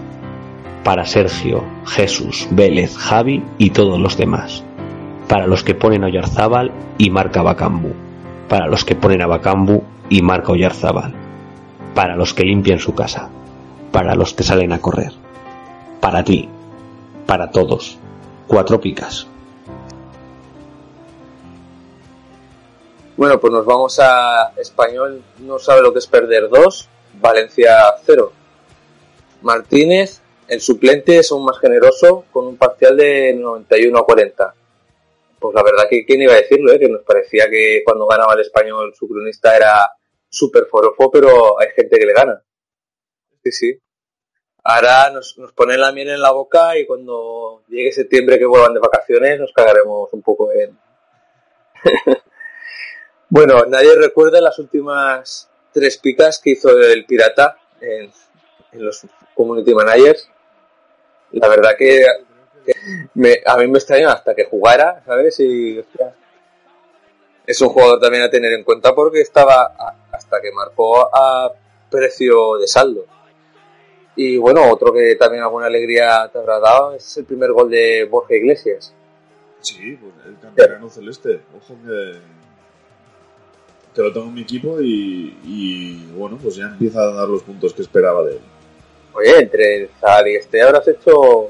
para 0.83 1.05
Sergio, 1.05 1.63
Jesús, 1.85 2.47
Vélez, 2.51 2.97
Javi 2.97 3.43
y 3.57 3.69
todos 3.69 3.99
los 3.99 4.17
demás, 4.17 4.63
para 5.27 5.47
los 5.47 5.63
que 5.63 5.75
ponen 5.75 6.03
a 6.03 6.07
Oyarzábal 6.07 6.71
y 6.97 7.09
marca 7.09 7.41
Bacambu, 7.41 7.93
para 8.49 8.67
los 8.67 8.83
que 8.83 8.95
ponen 8.95 9.21
a 9.21 9.27
Bacambu 9.27 9.83
y 10.09 10.21
marca 10.21 10.51
Oyarzábal, 10.51 11.13
para 11.93 12.15
los 12.15 12.33
que 12.33 12.43
limpian 12.43 12.79
su 12.79 12.95
casa, 12.95 13.29
para 13.91 14.15
los 14.15 14.33
que 14.33 14.43
salen 14.43 14.73
a 14.73 14.81
correr, 14.81 15.11
para 15.99 16.23
ti, 16.23 16.49
para 17.27 17.51
todos, 17.51 17.97
cuatro 18.47 18.81
picas. 18.81 19.27
Bueno, 23.17 23.39
pues 23.39 23.53
nos 23.53 23.65
vamos 23.65 23.99
a 23.99 24.51
Español, 24.57 25.21
no 25.39 25.59
sabe 25.59 25.83
lo 25.83 25.93
que 25.93 25.99
es 25.99 26.07
perder 26.07 26.49
dos, 26.49 26.89
Valencia 27.21 27.77
cero. 28.03 28.31
Martínez, 29.43 30.20
el 30.51 30.59
suplente, 30.59 31.17
es 31.17 31.31
aún 31.31 31.45
más 31.45 31.57
generoso 31.59 32.25
con 32.29 32.45
un 32.45 32.57
parcial 32.57 32.97
de 32.97 33.33
91 33.33 33.97
a 33.97 34.05
40. 34.05 34.53
Pues 35.39 35.55
la 35.55 35.63
verdad 35.63 35.87
que 35.89 36.05
quién 36.05 36.21
iba 36.21 36.33
a 36.33 36.41
decirlo, 36.41 36.73
eh? 36.73 36.79
que 36.79 36.89
nos 36.89 37.03
parecía 37.03 37.49
que 37.49 37.81
cuando 37.85 38.05
ganaba 38.05 38.33
el 38.33 38.41
español 38.41 38.93
su 38.93 39.07
cronista 39.07 39.55
era 39.55 39.89
súper 40.29 40.65
forofo, 40.65 41.09
pero 41.09 41.57
hay 41.57 41.69
gente 41.73 41.97
que 41.97 42.05
le 42.05 42.11
gana. 42.11 42.43
Sí, 43.41 43.51
sí. 43.53 43.79
Ahora 44.65 45.09
nos, 45.11 45.37
nos 45.37 45.53
ponen 45.53 45.79
la 45.79 45.93
miel 45.93 46.09
en 46.09 46.21
la 46.21 46.31
boca 46.31 46.77
y 46.77 46.85
cuando 46.85 47.63
llegue 47.69 47.93
septiembre 47.93 48.37
que 48.37 48.45
vuelvan 48.45 48.73
de 48.73 48.81
vacaciones 48.81 49.39
nos 49.39 49.53
cagaremos 49.53 50.11
un 50.11 50.21
poco 50.21 50.51
en... 50.51 50.77
bueno, 53.29 53.63
nadie 53.67 53.95
recuerda 53.95 54.41
las 54.41 54.59
últimas 54.59 55.49
tres 55.71 55.97
picas 55.97 56.41
que 56.43 56.51
hizo 56.51 56.77
el 56.77 57.05
Pirata 57.05 57.57
en, 57.79 58.11
en 58.73 58.85
los 58.85 59.07
Community 59.33 59.73
Managers. 59.73 60.29
La 61.33 61.47
verdad 61.47 61.71
que, 61.77 62.05
que 62.65 62.73
me- 63.15 63.41
a 63.45 63.57
mí 63.57 63.67
me 63.67 63.77
extrañó 63.77 64.09
hasta 64.09 64.35
que 64.35 64.45
jugara, 64.45 65.01
¿sabes? 65.05 65.39
Y 65.39 65.79
hostia, 65.79 66.13
es 67.47 67.61
un 67.61 67.69
jugador 67.69 67.99
también 67.99 68.23
a 68.23 68.29
tener 68.29 68.51
en 68.53 68.63
cuenta 68.63 68.93
porque 68.93 69.21
estaba 69.21 69.63
a- 69.77 69.95
hasta 70.11 70.41
que 70.41 70.51
marcó 70.51 71.09
a 71.15 71.51
precio 71.89 72.57
de 72.57 72.67
saldo. 72.67 73.05
Y 74.15 74.37
bueno, 74.37 74.69
otro 74.71 74.91
que 74.93 75.15
también 75.15 75.41
alguna 75.43 75.67
alegría 75.67 76.29
te 76.31 76.37
habrá 76.37 76.59
dado 76.59 76.93
es 76.93 77.17
el 77.17 77.25
primer 77.25 77.51
gol 77.53 77.69
de 77.69 78.03
Borja 78.05 78.35
Iglesias. 78.35 78.93
Sí, 79.61 79.97
pues 80.01 80.13
el 80.25 80.37
canterano 80.39 80.89
celeste. 80.89 81.41
Ojo 81.55 81.75
que, 81.85 82.19
que 83.95 84.01
lo 84.01 84.11
tengo 84.11 84.27
en 84.27 84.33
mi 84.33 84.41
equipo 84.41 84.81
y, 84.81 85.37
y, 85.43 86.05
bueno, 86.15 86.37
pues 86.41 86.55
ya 86.55 86.65
empieza 86.65 87.01
a 87.01 87.11
dar 87.13 87.27
los 87.27 87.43
puntos 87.43 87.73
que 87.73 87.81
esperaba 87.83 88.23
de 88.23 88.33
él. 88.33 88.41
Oye, 89.13 89.39
entre 89.39 89.77
el 89.77 89.89
Zahar 89.99 90.27
y 90.27 90.35
este 90.35 90.61
habrás 90.61 90.87
hecho 90.87 91.49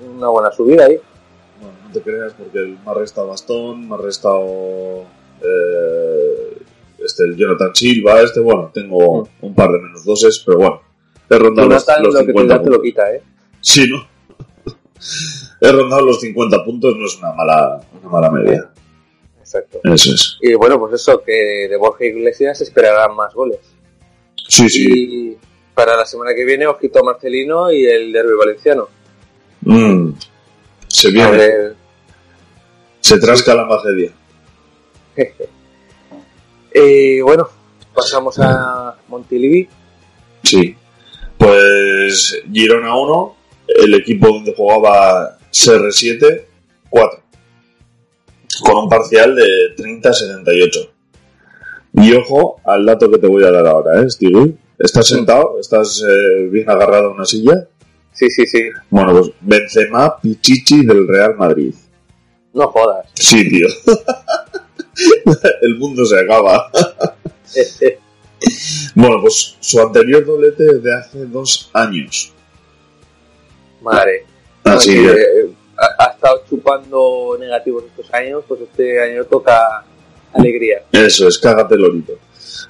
una 0.00 0.28
buena 0.28 0.52
subida 0.52 0.86
ahí. 0.86 0.98
Bueno, 1.60 1.76
no 1.84 1.92
te 1.92 2.00
creas 2.00 2.32
porque 2.34 2.60
me 2.60 2.90
ha 2.90 2.94
restado 2.94 3.28
Bastón, 3.28 3.88
me 3.88 3.94
ha 3.94 3.98
restado 3.98 5.04
eh, 5.42 6.58
este, 6.98 7.24
el 7.24 7.36
Jonathan 7.36 7.74
Silva, 7.74 8.20
este, 8.20 8.40
bueno, 8.40 8.70
tengo 8.72 9.28
un 9.40 9.54
par 9.54 9.70
de 9.70 9.78
menos 9.78 10.04
doses, 10.04 10.42
pero 10.44 10.58
bueno, 10.58 10.82
he 11.28 11.38
rondado 11.38 11.68
los, 11.68 11.86
Jonathan 11.86 12.02
los 12.04 12.14
lo 12.14 12.20
que 12.20 12.26
te 12.26 12.32
50 12.32 12.54
da 12.56 12.62
te 12.62 12.70
lo 12.70 12.82
quita, 12.82 13.14
¿eh? 13.14 13.22
Sí, 13.60 13.86
¿no? 13.88 14.06
he 15.60 15.72
rondado 15.72 16.02
los 16.02 16.20
50 16.20 16.64
puntos, 16.64 16.96
no 16.96 17.06
es 17.06 17.18
una 17.18 17.32
mala, 17.32 17.80
una 18.00 18.08
mala 18.08 18.30
media. 18.30 18.70
Exacto. 19.40 19.80
Eso 19.82 20.14
es. 20.14 20.38
Y 20.40 20.54
bueno, 20.54 20.78
pues 20.78 20.94
eso, 20.94 21.22
que 21.22 21.66
de 21.68 21.76
Borja 21.76 22.04
Iglesias 22.04 22.60
esperarán 22.60 23.16
más 23.16 23.34
goles. 23.34 23.58
Sí, 24.48 24.68
sí. 24.68 24.86
Y 24.88 25.29
para 25.74 25.96
la 25.96 26.04
semana 26.04 26.34
que 26.34 26.44
viene, 26.44 26.66
ojito 26.66 27.00
a 27.00 27.02
Marcelino 27.02 27.72
y 27.72 27.86
el 27.86 28.12
derby 28.12 28.34
valenciano. 28.38 28.88
Mm, 29.62 30.12
se 30.86 31.10
viene, 31.10 31.30
ver, 31.30 31.76
se 33.00 33.18
trasca 33.18 33.54
la 33.54 33.68
tragedia. 33.68 34.12
eh, 36.72 37.20
bueno, 37.22 37.48
pasamos 37.94 38.38
a 38.38 38.96
Montilivi. 39.08 39.68
Sí. 40.42 40.76
Pues 41.36 42.42
Girona 42.52 42.96
1, 42.96 43.36
el 43.82 43.94
equipo 43.94 44.28
donde 44.28 44.54
jugaba 44.54 45.38
CR7, 45.50 46.44
4. 46.90 47.20
Con 48.62 48.76
un 48.76 48.88
parcial 48.88 49.34
de 49.34 49.74
30-78. 49.76 50.90
Y 51.94 52.12
ojo 52.14 52.60
al 52.64 52.84
dato 52.84 53.10
que 53.10 53.18
te 53.18 53.26
voy 53.26 53.44
a 53.44 53.50
dar 53.50 53.66
ahora, 53.66 54.02
¿eh, 54.02 54.10
Stevie? 54.10 54.54
¿Estás 54.80 55.08
sentado? 55.08 55.58
¿Estás 55.60 56.02
eh, 56.08 56.48
bien 56.50 56.68
agarrado 56.68 57.10
a 57.10 57.14
una 57.14 57.24
silla? 57.26 57.68
Sí, 58.12 58.28
sí, 58.30 58.46
sí. 58.46 58.70
Bueno, 58.88 59.12
pues 59.12 59.30
Benzema 59.40 60.18
Pichichi 60.20 60.84
del 60.86 61.06
Real 61.06 61.36
Madrid. 61.36 61.74
No 62.54 62.66
jodas. 62.68 63.06
Sí, 63.14 63.48
tío. 63.48 63.68
el 65.62 65.78
mundo 65.78 66.04
se 66.04 66.18
acaba. 66.18 66.70
Bueno, 68.94 69.20
pues 69.20 69.54
su 69.60 69.78
anterior 69.82 70.24
doblete 70.24 70.64
es 70.64 70.82
de 70.82 70.94
hace 70.94 71.26
dos 71.26 71.68
años. 71.74 72.32
Madre. 73.82 74.24
Así 74.64 74.94
que- 74.94 75.02
que, 75.02 75.10
eh, 75.12 75.50
ha, 75.76 76.04
ha 76.04 76.10
estado 76.12 76.42
chupando 76.48 77.36
negativos 77.38 77.84
estos 77.84 78.12
años, 78.14 78.42
pues 78.48 78.62
este 78.62 78.98
año 79.02 79.24
toca 79.26 79.84
alegría. 80.32 80.82
Eso 80.90 81.28
es, 81.28 81.38
cágate 81.38 81.76
lorito. 81.76 82.14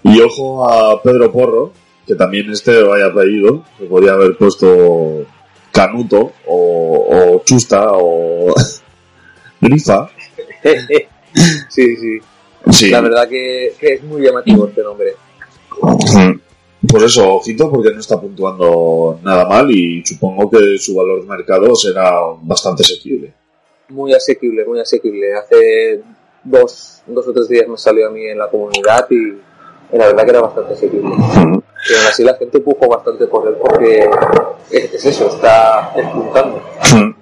Y 0.02 0.20
ojo 0.20 0.68
a 0.68 1.00
Pedro 1.02 1.30
Porro, 1.30 1.72
que 2.06 2.14
también 2.14 2.50
este 2.50 2.82
vaya 2.82 3.06
apellido, 3.06 3.64
que 3.78 3.84
podría 3.84 4.12
haber 4.12 4.36
puesto 4.36 5.26
Canuto 5.72 6.32
o, 6.46 7.34
o 7.36 7.42
Chusta 7.44 7.88
o 7.92 8.54
Grifa. 9.60 10.10
sí, 11.68 11.96
sí. 11.96 12.18
Sí. 12.70 12.90
La 12.90 13.00
verdad 13.00 13.28
que, 13.28 13.74
que 13.78 13.94
es 13.94 14.02
muy 14.02 14.22
llamativo 14.22 14.68
este 14.68 14.82
nombre. 14.82 15.14
Pues 16.88 17.02
eso, 17.04 17.34
ojito, 17.34 17.70
porque 17.70 17.92
no 17.92 18.00
está 18.00 18.20
puntuando 18.20 19.18
nada 19.22 19.46
mal 19.46 19.70
y 19.70 20.04
supongo 20.04 20.50
que 20.50 20.78
su 20.78 20.94
valor 20.94 21.22
de 21.22 21.28
mercado 21.28 21.74
será 21.74 22.10
bastante 22.42 22.82
asequible. 22.82 23.32
Muy 23.88 24.14
asequible, 24.14 24.64
muy 24.64 24.80
asequible. 24.80 25.34
Hace 25.34 26.02
dos, 26.42 27.02
dos 27.06 27.28
o 27.28 27.32
tres 27.32 27.48
días 27.48 27.68
me 27.68 27.76
salió 27.76 28.08
a 28.08 28.10
mí 28.10 28.24
en 28.24 28.38
la 28.38 28.48
comunidad 28.48 29.06
y 29.10 29.96
la 29.96 30.06
verdad 30.06 30.24
que 30.24 30.30
era 30.30 30.40
bastante 30.40 30.74
asequible. 30.74 31.59
Así 32.10 32.24
la 32.24 32.34
gente 32.34 32.58
empujó 32.58 32.88
bastante 32.88 33.26
por 33.26 33.46
él 33.46 33.54
porque 33.60 34.10
es, 34.70 34.94
es 34.94 35.04
eso, 35.04 35.28
está 35.28 35.92
despuntando. 35.94 36.62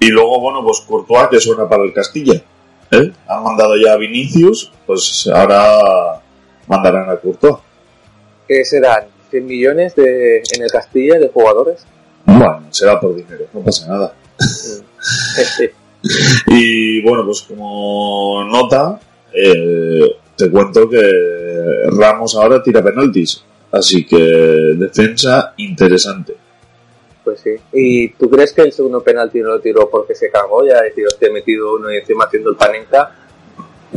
Y 0.00 0.08
luego, 0.08 0.40
bueno, 0.40 0.62
pues 0.64 0.80
Courtois 0.80 1.28
que 1.30 1.40
suena 1.40 1.68
para 1.68 1.84
el 1.84 1.92
Castilla. 1.92 2.34
¿eh? 2.90 3.12
Han 3.28 3.42
mandado 3.42 3.76
ya 3.76 3.92
a 3.92 3.96
Vinicius, 3.96 4.72
pues 4.86 5.30
ahora 5.32 6.20
mandarán 6.66 7.08
a 7.10 7.16
Courtois. 7.16 7.56
¿Qué 8.46 8.64
serán? 8.64 9.04
¿100 9.32 9.42
millones 9.42 9.94
de, 9.94 10.38
en 10.38 10.62
el 10.62 10.70
Castilla 10.70 11.18
de 11.18 11.28
jugadores? 11.28 11.86
Bueno, 12.26 12.64
será 12.70 13.00
por 13.00 13.14
dinero, 13.14 13.46
no 13.52 13.60
pasa 13.60 13.86
nada. 13.88 14.14
Y 16.48 17.00
bueno, 17.00 17.24
pues 17.24 17.40
como 17.42 18.44
nota, 18.44 19.00
eh, 19.32 20.16
te 20.36 20.50
cuento 20.50 20.86
que 20.86 21.00
Ramos 21.98 22.34
ahora 22.36 22.62
tira 22.62 22.82
penaltis. 22.82 23.42
Así 23.76 24.04
que 24.06 24.16
defensa 24.16 25.52
interesante. 25.56 26.34
Pues 27.24 27.40
sí. 27.40 27.50
¿Y 27.72 28.08
tú 28.10 28.28
crees 28.30 28.52
que 28.52 28.62
el 28.62 28.72
segundo 28.72 29.02
penalti 29.02 29.40
no 29.40 29.48
lo 29.48 29.60
tiró 29.60 29.88
porque 29.90 30.14
se 30.14 30.30
cagó? 30.30 30.64
Ya 30.66 30.82
decir, 30.82 31.06
hostia, 31.06 31.28
he 31.28 31.32
metido 31.32 31.74
uno 31.76 31.90
y 31.92 31.96
encima 31.96 32.24
haciendo 32.24 32.50
el 32.50 32.56
panenca. 32.56 33.10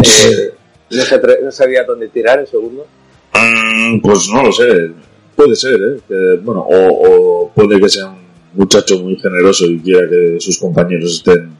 Eh, 0.02 0.54
no, 0.90 1.02
se 1.02 1.22
atre- 1.22 1.42
no 1.44 1.52
sabía 1.52 1.84
dónde 1.84 2.08
tirar 2.08 2.40
el 2.40 2.48
segundo. 2.48 2.88
Mm, 3.34 4.00
pues 4.02 4.30
no 4.34 4.44
lo 4.44 4.52
sé. 4.52 4.92
Puede 5.36 5.56
ser, 5.56 5.76
¿eh? 5.76 6.00
Que, 6.08 6.40
bueno, 6.42 6.62
o, 6.62 6.88
o 7.46 7.52
puede 7.54 7.80
que 7.80 7.90
sea 7.90 8.08
un 8.08 8.26
muchacho 8.54 8.98
muy 9.00 9.16
generoso 9.18 9.66
y 9.66 9.80
quiera 9.80 10.10
que 10.10 10.38
sus 10.40 10.58
compañeros 10.58 11.18
estén 11.18 11.52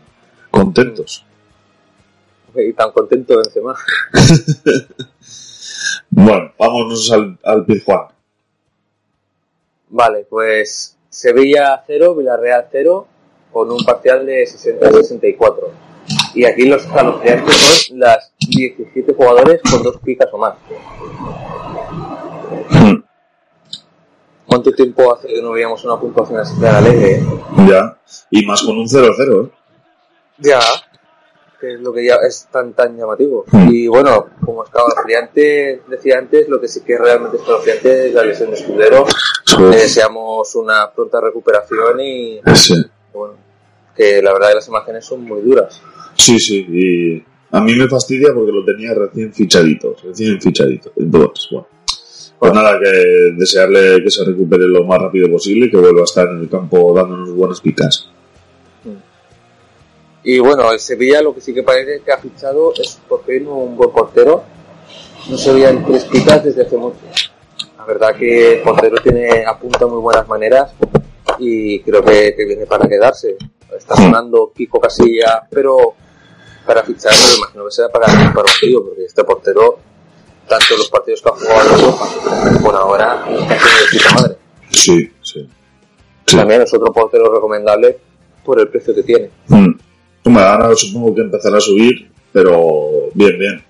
contentos. 0.50 1.24
Y 2.56 2.74
tan 2.74 2.92
contento 2.92 3.40
encima. 3.44 3.76
Bueno, 6.20 6.52
vámonos 6.58 7.12
al, 7.12 7.38
al 7.44 7.64
Pizjuán. 7.64 8.08
Vale, 9.90 10.26
pues 10.28 10.98
Sevilla 11.10 11.84
0, 11.86 12.16
Villarreal 12.16 12.68
0, 12.72 13.08
con 13.54 13.72
un 13.72 13.86
parcial 13.86 14.26
de 14.26 14.44
60-64. 14.44 15.56
Y 16.34 16.44
aquí 16.46 16.66
los 16.66 16.84
escalofriantes 16.84 17.56
son 17.88 18.00
las 18.00 18.32
17 18.40 19.14
jugadores 19.14 19.62
con 19.62 19.84
dos 19.84 19.98
picas 20.04 20.28
o 20.32 20.38
más. 20.40 20.56
¿Cuánto 24.48 24.72
tiempo 24.72 25.14
hace 25.14 25.28
que 25.28 25.42
no 25.42 25.52
veíamos 25.52 25.86
una 25.86 26.00
puntuación 26.00 26.40
así 26.40 26.60
tan 26.60 26.78
alegre? 26.78 27.18
eh? 27.18 27.24
Ya. 27.70 27.96
Y 28.32 28.44
más 28.44 28.64
con 28.64 28.76
un 28.80 28.88
0-0, 28.88 29.46
¿eh? 29.46 29.52
Ya. 30.40 30.60
Que 31.60 31.74
es 31.74 31.80
lo 31.80 31.92
que 31.92 32.06
ya 32.06 32.16
es 32.28 32.48
tan 32.52 32.74
tan 32.74 32.96
llamativo. 32.96 33.46
Mm. 33.52 33.70
Y 33.72 33.88
bueno, 33.88 34.28
como 34.46 34.64
escalofriante 34.64 35.82
decía 35.88 36.20
antes, 36.20 36.48
lo 36.50 36.62
que 36.62 36.68
sí 36.68 36.82
que 36.82 36.94
es 36.94 37.00
realmente 37.00 37.38
escalofriante 37.38 38.08
es 38.08 38.14
la 38.14 38.24
lesión 38.24 38.52
de 38.52 38.58
Escudero. 38.58 39.06
Le 39.60 39.78
deseamos 39.78 40.54
una 40.56 40.92
pronta 40.92 41.20
recuperación 41.20 42.00
y 42.00 42.40
Sí. 42.54 42.76
bueno, 43.14 43.36
que 43.96 44.22
la 44.22 44.34
verdad 44.34 44.50
que 44.50 44.56
las 44.56 44.68
imágenes 44.68 45.04
son 45.06 45.24
muy 45.24 45.42
duras. 45.42 45.82
Sí, 46.16 46.40
sí, 46.40 46.66
y 46.70 47.24
a 47.52 47.62
mí 47.62 47.74
me 47.76 47.88
fastidia 47.88 48.34
porque 48.34 48.52
lo 48.52 48.64
tenía 48.64 48.94
recién 48.94 49.34
fichadito, 49.34 49.96
recién 50.04 50.40
fichadito. 50.40 50.92
Entonces, 50.96 51.48
bueno, 51.52 51.68
pues 52.38 52.54
nada, 52.54 52.80
que 52.80 53.34
desearle 53.36 54.04
que 54.04 54.12
se 54.12 54.24
recupere 54.26 54.66
lo 54.68 54.84
más 54.84 55.02
rápido 55.02 55.30
posible 55.32 55.66
y 55.66 55.72
que 55.72 55.78
vuelva 55.78 56.02
a 56.02 56.04
estar 56.04 56.28
en 56.28 56.40
el 56.42 56.50
campo 56.50 56.94
dándonos 56.94 57.34
buenas 57.34 57.62
picas. 57.62 58.10
Y 60.24 60.40
bueno, 60.40 60.72
el 60.72 60.80
Sevilla 60.80 61.22
lo 61.22 61.34
que 61.34 61.42
sí 61.42 61.54
que 61.54 61.64
parece 61.64 62.02
que 62.02 62.12
ha 62.12 62.18
fichado 62.18 62.74
es 62.74 63.00
por 63.08 63.24
fin 63.24 63.48
un 63.48 63.76
buen 63.78 63.92
portero. 63.92 64.44
No 65.30 65.38
se 65.38 65.54
veían 65.54 65.86
tres 65.86 66.06
picas 66.06 66.44
desde 66.44 66.64
hace 66.64 66.78
mucho. 66.78 67.00
La 67.78 67.86
verdad 67.86 68.16
que 68.16 68.56
el 68.56 68.62
portero 68.62 68.98
tiene 69.02 69.46
apunta 69.46 69.86
muy 69.86 70.00
buenas 70.00 70.28
maneras 70.28 70.72
y 71.40 71.80
creo 71.82 72.04
que, 72.04 72.34
que 72.36 72.46
viene 72.46 72.66
para 72.66 72.88
quedarse. 72.88 73.38
Está 73.76 73.96
sonando 73.96 74.52
Kiko 74.56 74.80
Casilla, 74.80 75.48
pero 75.50 75.96
para 76.68 76.84
ficharlo 76.84 77.20
me 77.32 77.38
imagino 77.38 77.66
que 77.66 77.72
será 77.72 77.90
para 77.90 78.12
el 78.12 78.34
partido, 78.34 78.84
porque 78.84 79.06
este 79.06 79.24
portero, 79.24 79.80
tanto 80.48 80.76
los 80.78 80.90
partidos 80.90 81.22
que 81.22 81.30
ha 81.30 81.32
jugado 81.32 81.70
en 81.70 81.80
Europa, 81.80 82.10
por 82.62 82.76
ahora, 82.76 83.24
haciendo 83.24 83.46
de 83.46 83.56
puta 83.92 84.14
madre. 84.16 84.38
Sí, 84.70 85.12
sí. 85.22 85.50
También 86.26 86.62
es 86.62 86.74
otro 86.74 86.92
portero 86.92 87.34
recomendable 87.34 87.98
por 88.44 88.60
el 88.60 88.68
precio 88.68 88.94
que 88.94 89.04
tiene. 89.04 89.30
Mm. 89.48 89.72
Hombre, 90.28 90.44
ahora 90.44 90.76
supongo 90.76 91.16
que 91.16 91.22
empezará 91.22 91.58
a 91.58 91.62
subir, 91.62 92.10
pero 92.32 93.10
bien, 93.14 93.38
bien. 93.40 93.64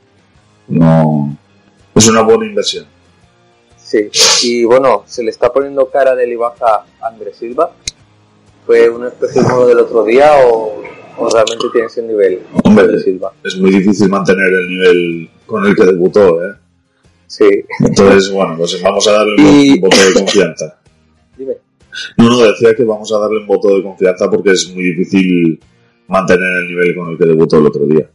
No. 0.67 1.37
Es 1.95 2.07
una 2.09 2.21
buena 2.21 2.45
inversión. 2.45 2.85
Sí, 3.77 4.09
y 4.43 4.63
bueno, 4.65 5.03
se 5.05 5.23
le 5.23 5.29
está 5.29 5.51
poniendo 5.51 5.89
cara 5.89 6.13
de 6.15 6.27
libaja 6.27 6.83
a 7.01 7.07
Andrés 7.07 7.37
Silva. 7.37 7.71
¿Fue 8.65 8.89
un 8.89 9.05
espejismo 9.07 9.65
del 9.65 9.79
otro 9.79 10.03
día 10.03 10.29
o, 10.45 10.81
o 11.17 11.29
realmente 11.29 11.67
tiene 11.71 11.87
ese 11.87 12.01
nivel 12.01 12.41
Hombre, 12.65 12.83
Andrés 12.83 13.03
Silva? 13.05 13.31
es 13.43 13.55
muy 13.55 13.71
difícil 13.71 14.09
mantener 14.09 14.51
el 14.51 14.67
nivel 14.69 15.29
con 15.45 15.65
el 15.65 15.73
que 15.73 15.85
debutó, 15.85 16.43
¿eh? 16.45 16.53
Sí. 17.27 17.45
Entonces, 17.79 18.29
bueno, 18.31 18.55
pues 18.57 18.81
vamos 18.81 19.07
a 19.07 19.11
darle 19.13 19.35
Y- 19.41 19.73
un 19.75 19.81
voto 19.81 19.97
de 20.05 20.13
confianza. 20.13 20.79
Dime. 21.37 21.53
No, 22.17 22.29
no, 22.29 22.37
decía 22.39 22.75
que 22.75 22.83
vamos 22.83 23.11
a 23.13 23.19
darle 23.19 23.39
un 23.39 23.47
voto 23.47 23.69
de 23.75 23.83
confianza 23.83 24.29
porque 24.29 24.51
es 24.51 24.69
muy 24.73 24.83
difícil 24.83 25.59
mantener 26.07 26.49
el 26.57 26.67
nivel 26.67 26.95
con 26.95 27.09
el 27.11 27.17
que 27.17 27.25
debutó 27.25 27.57
el 27.57 27.67
otro 27.67 27.85
día. 27.85 28.09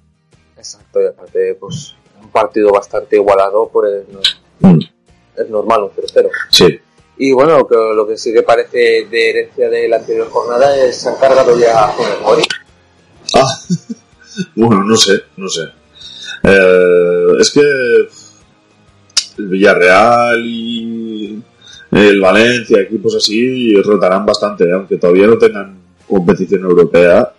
Exacto, 0.57 1.03
y 1.03 1.07
aparte, 1.07 1.57
pues 1.61 1.95
un 2.23 2.29
partido 2.31 2.71
bastante 2.73 3.17
igualado, 3.17 3.69
pues 3.73 4.05
no- 4.09 4.21
Mm, 4.71 4.79
es 5.37 5.51
normal 5.51 5.83
un 5.85 5.91
0-0. 5.91 6.31
Sí. 6.51 6.79
Y 7.19 7.33
bueno, 7.33 7.67
que 7.67 7.75
lo 7.77 8.07
que 8.07 8.17
sí 8.17 8.33
que 8.33 8.43
parece 8.43 9.07
de 9.11 9.31
herencia 9.31 9.69
de 9.69 9.89
la 9.89 9.97
anterior 9.97 10.29
jornada 10.31 10.77
es 10.85 10.97
se 11.01 11.09
han 11.09 11.17
cargado 11.17 11.59
ya 11.59 11.85
a 11.85 11.89
Funes 11.89 12.21
Mori. 12.23 12.43
Ah, 13.35 13.59
bueno, 14.57 14.85
no 14.85 14.97
sé, 14.97 15.21
no 15.37 15.49
sé. 15.49 15.63
Eh, 16.45 17.27
es 17.41 17.51
que 17.51 17.61
el 19.39 19.49
Villarreal 19.49 20.41
y 20.45 21.43
el 21.91 22.21
Valencia, 22.21 22.81
equipos 22.81 23.15
así, 23.17 23.75
rotarán 23.83 24.25
bastante, 24.25 24.71
aunque 24.73 24.97
todavía 24.97 25.27
no 25.27 25.39
tengan 25.39 25.77
competición 26.09 26.63
europea. 26.63 27.33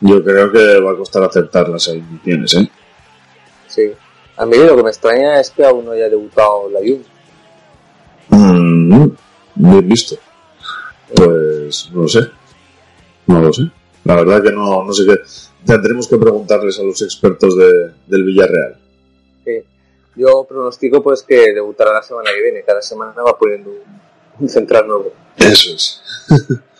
Yo 0.00 0.24
creo 0.24 0.50
que 0.50 0.80
va 0.80 0.92
a 0.92 0.96
costar 0.96 1.22
aceptar 1.24 1.68
las 1.68 1.88
alineaciones, 1.88 2.54
¿eh? 2.54 2.70
Sí. 3.66 3.92
A 4.36 4.46
mí 4.46 4.56
lo 4.56 4.76
que 4.76 4.82
me 4.82 4.90
extraña 4.90 5.40
es 5.40 5.50
que 5.50 5.64
aún 5.64 5.84
no 5.84 5.92
haya 5.92 6.08
debutado 6.08 6.68
la 6.70 6.80
Juve. 6.80 7.04
Mm, 8.28 9.08
bien 9.54 9.88
visto. 9.88 10.16
Pues 11.14 11.90
no 11.92 12.02
lo 12.02 12.08
sé. 12.08 12.20
No 13.26 13.40
lo 13.40 13.52
sé. 13.52 13.70
La 14.04 14.16
verdad 14.16 14.42
que 14.42 14.52
no, 14.52 14.84
no 14.84 14.92
sé 14.92 15.04
qué. 15.06 15.20
Tendremos 15.64 16.08
que 16.08 16.16
preguntarles 16.16 16.78
a 16.78 16.82
los 16.82 17.02
expertos 17.02 17.56
de, 17.56 17.92
del 18.06 18.24
Villarreal. 18.24 18.76
Sí. 19.44 19.62
Yo 20.16 20.44
pronostico 20.48 21.02
pues 21.02 21.22
que 21.22 21.52
debutará 21.52 21.92
la 21.92 22.02
semana 22.02 22.30
que 22.34 22.42
viene. 22.42 22.62
Cada 22.62 22.80
semana 22.82 23.22
va 23.22 23.38
poniendo 23.38 23.70
un, 23.70 24.00
un 24.40 24.48
central 24.48 24.86
nuevo. 24.86 25.12
Eso 25.36 25.74
es. 25.74 26.02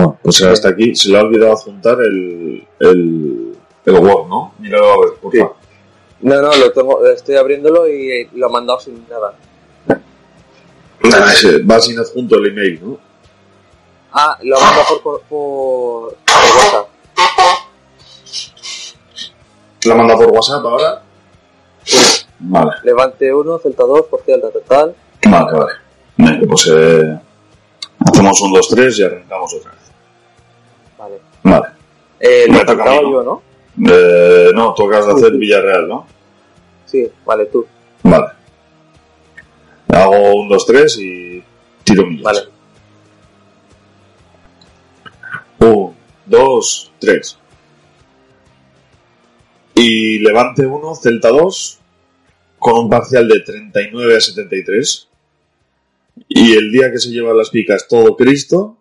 bueno, 0.00 0.18
pues 0.22 0.42
hasta 0.42 0.68
aquí. 0.70 0.94
Se 0.94 1.10
le 1.10 1.18
ha 1.18 1.22
olvidado 1.22 1.52
adjuntar 1.52 1.98
el, 2.00 2.66
el, 2.78 3.56
el 3.84 3.94
Word, 3.94 4.28
¿no? 4.28 4.54
Míralo 4.58 4.92
a 4.92 5.00
ver, 5.00 5.14
por 5.20 5.36
favor. 5.36 5.56
No, 6.22 6.40
no, 6.42 6.54
lo 6.54 6.72
tengo, 6.72 7.06
estoy 7.06 7.36
abriéndolo 7.36 7.88
y 7.88 8.28
lo 8.34 8.48
he 8.48 8.50
mandado 8.50 8.80
sin 8.80 9.06
nada. 9.08 9.34
Ah, 9.88 11.32
ese, 11.32 11.62
Va 11.62 11.80
sin 11.80 11.98
adjunto 11.98 12.36
el 12.36 12.46
email, 12.48 12.80
¿no? 12.82 12.98
Ah, 14.12 14.36
lo 14.42 14.56
he 14.56 14.60
mandado 14.60 14.84
por, 15.02 15.02
por, 15.02 15.20
por, 15.22 16.14
por 16.14 16.56
WhatsApp. 16.56 16.88
¿La 19.84 19.94
manda 19.94 20.14
por 20.14 20.26
WhatsApp 20.30 20.64
ahora? 20.64 21.02
Vale, 22.40 22.70
Levante 22.84 23.32
1, 23.32 23.58
Celta 23.60 23.84
2, 23.84 24.06
parcial 24.10 24.40
tal, 24.42 24.52
tal, 24.52 24.62
tal. 24.62 24.94
vale, 25.30 25.58
vale. 26.16 26.46
Pues 26.46 26.70
eh, 26.70 27.18
hacemos 27.98 28.40
un 28.42 28.52
2-3 28.52 28.98
y 28.98 29.02
arrancamos 29.04 29.54
otra 29.54 29.70
vez. 29.72 29.89
Vale. 31.00 31.18
Vale. 31.42 31.66
Eh, 32.20 32.46
Me 32.50 32.62
toca 32.62 32.84
a 32.84 32.90
mí, 32.90 33.00
¿no? 33.00 33.10
yo, 33.10 33.22
¿no? 33.22 33.42
Eh, 33.90 34.50
no, 34.54 34.74
tú 34.74 34.86
acabas 34.86 35.06
de 35.06 35.12
hacer 35.14 35.32
Villarreal, 35.38 35.88
¿no? 35.88 36.06
Sí, 36.84 37.10
vale, 37.24 37.46
tú. 37.46 37.66
Vale. 38.02 38.26
Hago 39.88 40.34
un 40.34 40.50
2-3 40.50 40.98
y 41.00 41.42
tiro 41.84 42.06
millas. 42.06 42.22
Vale. 42.22 42.40
Un, 45.60 45.94
dos, 46.26 46.92
tres. 46.98 47.38
Y 49.74 50.18
Levante 50.18 50.66
1, 50.66 50.94
Celta 50.96 51.30
2, 51.30 51.78
con 52.58 52.78
un 52.78 52.90
parcial 52.90 53.26
de 53.26 53.40
39 53.40 54.16
a 54.16 54.20
73. 54.20 55.08
Y 56.28 56.52
el 56.52 56.70
día 56.70 56.92
que 56.92 56.98
se 56.98 57.08
llevan 57.08 57.38
las 57.38 57.48
picas 57.48 57.88
todo 57.88 58.16
Cristo, 58.16 58.79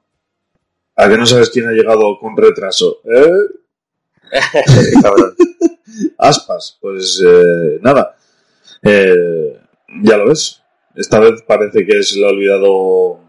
a 0.99 1.07
que 1.07 1.17
no 1.17 1.25
sabes 1.25 1.49
quién 1.49 1.65
ha 1.67 1.71
llegado 1.71 2.19
con 2.19 2.35
retraso. 2.35 2.99
¿Eh? 3.05 3.31
Cabrón. 5.01 5.33
Aspas, 6.17 6.77
pues 6.81 7.23
eh, 7.25 7.79
nada. 7.81 8.17
Eh, 8.83 9.57
ya 10.03 10.17
lo 10.17 10.27
ves. 10.27 10.61
Esta 10.95 11.19
vez 11.19 11.41
parece 11.43 11.85
que 11.85 12.03
se 12.03 12.19
le 12.19 12.25
ha 12.25 12.29
olvidado 12.29 13.21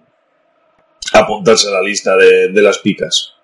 apuntarse 1.12 1.68
a 1.68 1.72
la 1.72 1.83
lista 1.83 2.16
de, 2.16 2.48
de 2.48 2.62
las 2.62 2.78
picas. 2.78 3.35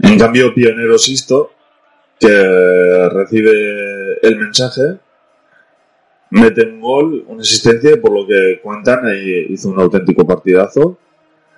En 0.00 0.18
cambio, 0.18 0.52
Pionero 0.52 0.98
Sisto, 0.98 1.52
que 2.18 3.08
recibe 3.12 4.18
el 4.20 4.36
mensaje, 4.36 4.98
mete 6.30 6.66
un 6.66 6.80
gol, 6.80 7.24
una 7.28 7.42
asistencia, 7.42 7.92
y 7.92 7.96
por 7.96 8.12
lo 8.12 8.26
que 8.26 8.60
cuentan, 8.60 9.06
eh, 9.08 9.46
hizo 9.48 9.68
un 9.68 9.78
auténtico 9.78 10.26
partidazo. 10.26 10.98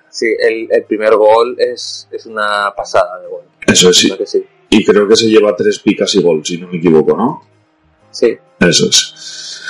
Sí, 0.09 0.27
el, 0.39 0.67
el 0.71 0.83
primer 0.83 1.15
gol 1.15 1.55
es, 1.59 2.07
es 2.11 2.25
una 2.25 2.73
pasada 2.75 3.19
de 3.19 3.27
gol. 3.27 3.43
Eso 3.65 3.89
es, 3.89 3.97
sí. 3.97 4.09
¿Verdad 4.09 4.19
que 4.19 4.27
sí? 4.27 4.45
Y 4.69 4.85
creo 4.85 5.07
que 5.07 5.15
se 5.15 5.27
lleva 5.27 5.55
tres 5.55 5.79
picas 5.79 6.13
y 6.15 6.21
gol, 6.21 6.41
si 6.43 6.57
no 6.57 6.67
me 6.67 6.77
equivoco, 6.77 7.15
¿no? 7.15 7.43
Sí, 8.11 8.37
Eso 8.59 8.89
es. 8.89 9.65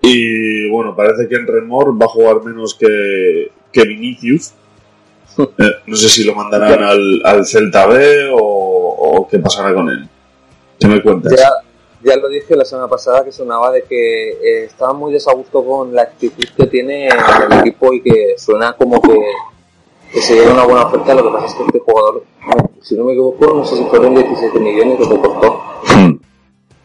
Y 0.00 0.68
bueno, 0.70 0.94
parece 0.94 1.28
que 1.28 1.36
en 1.36 1.46
Remor 1.46 2.00
va 2.00 2.06
a 2.06 2.08
jugar 2.08 2.42
menos 2.44 2.74
que, 2.74 3.50
que 3.72 3.84
Vinicius. 3.84 4.52
Eh, 5.36 5.70
no 5.86 5.96
sé 5.96 6.08
si 6.08 6.22
lo 6.22 6.32
mandarán 6.32 6.80
al, 6.80 7.20
al 7.24 7.44
Celta 7.44 7.86
B 7.86 8.28
o, 8.32 8.38
o 8.38 9.28
qué 9.28 9.40
pasará 9.40 9.74
con 9.74 9.88
él. 9.88 10.08
¿Qué 10.78 10.86
me 10.86 11.02
cuentas? 11.02 11.32
ya, 11.36 11.50
ya 12.04 12.16
lo 12.16 12.28
dije 12.28 12.54
la 12.54 12.64
semana 12.64 12.86
pasada 12.86 13.24
que 13.24 13.32
sonaba 13.32 13.72
de 13.72 13.82
que 13.82 14.28
eh, 14.30 14.64
estaba 14.66 14.92
muy 14.92 15.12
desagusto 15.12 15.64
con 15.64 15.92
la 15.92 16.02
actitud 16.02 16.44
que 16.56 16.66
tiene 16.66 17.08
en 17.08 17.12
el 17.50 17.60
equipo 17.60 17.92
y 17.92 18.00
que 18.00 18.34
suena 18.36 18.74
como 18.74 19.02
que, 19.02 19.18
que 20.14 20.22
se 20.22 20.34
lleva 20.34 20.52
una 20.52 20.64
buena 20.64 20.86
oferta. 20.86 21.12
Lo 21.12 21.24
que 21.24 21.30
pasa 21.30 21.46
es 21.46 21.54
que 21.54 21.62
este 21.64 21.78
jugador, 21.80 22.24
si 22.80 22.96
no 22.96 23.04
me 23.04 23.12
equivoco, 23.12 23.46
no 23.52 23.64
sé 23.64 23.76
si 23.76 23.84
fueron 23.86 24.14
17 24.14 24.58
millones 24.60 25.00
lo 25.00 25.08
que 25.08 25.28
costó 25.28 25.60
Hmm, 25.86 26.16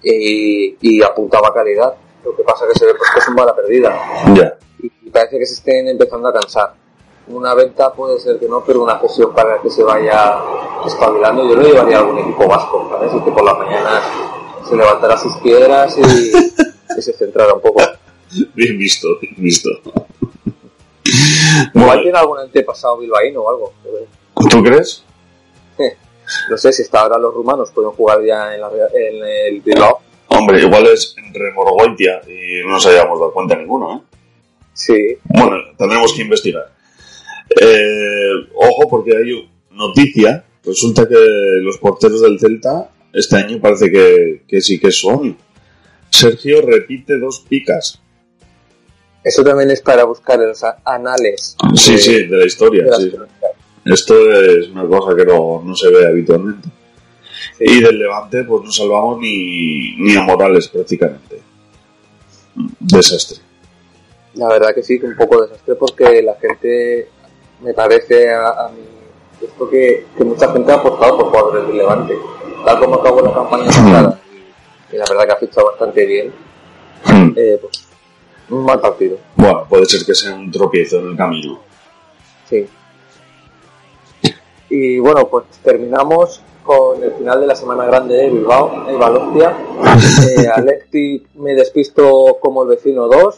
y, 0.03 0.75
y 0.81 1.03
apuntaba 1.03 1.53
calidad. 1.53 1.93
Lo 2.25 2.35
que 2.35 2.43
pasa 2.43 2.65
que 2.67 2.77
se 2.77 2.85
ve 2.85 2.93
pues, 2.95 3.09
que 3.11 3.19
es 3.19 3.27
un 3.27 3.35
bala 3.35 3.55
perdida. 3.55 3.95
ya. 4.35 4.57
y 4.79 4.91
y 5.05 5.09
parece 5.11 5.39
que 5.39 5.45
se 5.45 5.53
estén 5.55 5.87
empezando 5.87 6.27
a 6.27 6.33
cansar. 6.33 6.73
Una 7.27 7.53
venta 7.53 7.93
puede 7.93 8.19
ser 8.19 8.39
que 8.39 8.47
no, 8.47 8.63
pero 8.65 8.83
una 8.83 8.99
cesión 8.99 9.33
para 9.33 9.61
que 9.61 9.69
se 9.69 9.83
vaya 9.83 10.37
espabilando. 10.85 11.47
Yo 11.47 11.55
lo 11.55 11.61
llevaría 11.61 11.97
a 11.97 11.99
algún 12.01 12.17
equipo 12.17 12.47
vasco, 12.47 12.89
¿sabes? 12.91 13.11
Y 13.13 13.19
que 13.21 13.31
por 13.31 13.43
las 13.43 13.57
mañanas 13.57 14.03
se 14.67 14.75
levantara 14.75 15.17
sus 15.17 15.35
piedras 15.37 15.97
y, 15.97 16.01
y 16.97 17.01
se 17.01 17.13
centrara 17.13 17.53
un 17.53 17.61
poco. 17.61 17.81
Bien 18.55 18.77
visto, 18.77 19.07
bien 19.21 19.35
visto. 19.37 19.69
Igual 21.73 22.01
tiene 22.03 22.17
algún 22.17 22.39
antepasado 22.39 22.97
bilbaíno 22.97 23.41
o 23.41 23.49
algo. 23.49 23.73
¿Tú 24.49 24.63
crees? 24.63 25.03
No 26.47 26.57
sé 26.59 26.71
si 26.71 26.83
hasta 26.83 27.01
ahora 27.01 27.17
los 27.17 27.33
rumanos 27.33 27.71
pueden 27.73 27.89
jugar 27.91 28.23
ya 28.23 28.53
en, 28.53 28.61
la, 28.61 28.69
Real- 28.69 28.91
en 28.93 29.55
el 29.55 29.61
Bilbao. 29.61 29.99
Hombre, 30.27 30.61
igual 30.61 30.85
es 30.85 31.15
en 31.17 31.33
Remorgoitia 31.33 32.21
y 32.27 32.63
no 32.63 32.73
nos 32.73 32.85
hayamos 32.85 33.19
dado 33.19 33.33
cuenta 33.33 33.55
ninguno, 33.55 33.95
¿eh? 33.97 34.01
Sí, 34.71 34.93
Bueno, 35.23 35.57
tendremos 35.75 36.13
que 36.13 36.21
investigar. 36.21 36.71
Eh, 37.59 38.29
ojo, 38.55 38.87
porque 38.87 39.17
hay 39.17 39.49
noticia. 39.71 40.45
Resulta 40.63 41.07
que 41.07 41.15
los 41.15 41.79
porteros 41.79 42.21
del 42.21 42.39
Celta 42.39 42.91
este 43.11 43.35
año 43.37 43.59
parece 43.59 43.89
que, 43.91 44.43
que 44.47 44.61
sí 44.61 44.79
que 44.79 44.91
son. 44.91 45.35
Sergio 46.11 46.61
repite 46.61 47.17
dos 47.17 47.39
picas. 47.49 47.99
Eso 49.23 49.43
también 49.43 49.69
es 49.71 49.81
para 49.81 50.03
buscar 50.05 50.39
los 50.39 50.61
anales. 50.85 51.55
Sí, 51.75 51.91
de- 51.93 51.97
sí, 51.97 52.25
de 52.27 52.37
la 52.37 52.45
historia. 52.45 52.83
de 52.85 52.93
sí. 52.95 53.15
Esto 53.85 54.31
es 54.41 54.67
una 54.69 54.85
cosa 54.87 55.15
que 55.15 55.25
no, 55.25 55.61
no 55.63 55.75
se 55.75 55.89
ve 55.89 56.05
habitualmente. 56.07 56.67
Y 57.59 57.81
del 57.81 57.97
Levante, 57.99 58.43
pues 58.43 58.63
no 58.65 58.71
salvamos 58.71 59.19
ni, 59.19 59.95
ni 59.97 60.15
a 60.15 60.21
Morales 60.21 60.67
prácticamente. 60.67 61.41
Desastre. 62.79 63.37
La 64.35 64.47
verdad 64.49 64.73
que 64.75 64.83
sí, 64.83 64.99
que 64.99 65.07
un 65.07 65.15
poco 65.15 65.41
desastre 65.41 65.75
porque 65.75 66.21
la 66.21 66.35
gente, 66.35 67.09
me 67.61 67.73
parece 67.73 68.29
a, 68.31 68.49
a 68.65 68.69
mí, 68.69 68.81
esto 69.41 69.69
que, 69.69 70.05
que 70.17 70.23
mucha 70.23 70.51
gente 70.51 70.71
ha 70.71 70.75
apostado 70.75 71.17
por 71.17 71.27
jugadores 71.29 71.67
del 71.67 71.77
Levante. 71.77 72.15
Tal 72.65 72.79
como 72.79 72.95
acabó 72.95 73.21
la 73.21 73.33
campaña 73.33 73.65
pasada, 73.65 74.19
y, 74.91 74.95
y 74.95 74.97
la 74.97 75.05
verdad 75.09 75.25
que 75.25 75.31
ha 75.31 75.37
fichado 75.37 75.67
bastante 75.67 76.05
bien, 76.05 76.31
Hmm. 77.05 77.31
eh, 77.37 77.57
pues, 77.61 77.87
un 78.49 78.65
mal 78.65 78.79
partido. 78.79 79.17
Bueno, 79.35 79.65
puede 79.69 79.85
ser 79.85 80.05
que 80.05 80.13
sea 80.13 80.35
un 80.35 80.51
tropiezo 80.51 80.99
en 80.99 81.07
el 81.09 81.17
camino. 81.17 81.59
Sí. 82.49 82.67
Y 84.69 84.99
bueno, 84.99 85.27
pues 85.27 85.45
terminamos 85.63 86.41
con 86.63 87.03
el 87.03 87.13
final 87.13 87.41
de 87.41 87.47
la 87.47 87.55
semana 87.55 87.85
grande 87.85 88.15
de 88.15 88.29
Bilbao, 88.29 88.87
en 88.87 88.99
Valencia. 88.99 89.57
Eh, 89.99 90.47
Alexi 90.47 91.25
me 91.35 91.53
despisto 91.53 92.37
como 92.39 92.63
el 92.63 92.69
vecino 92.69 93.07
2. 93.07 93.35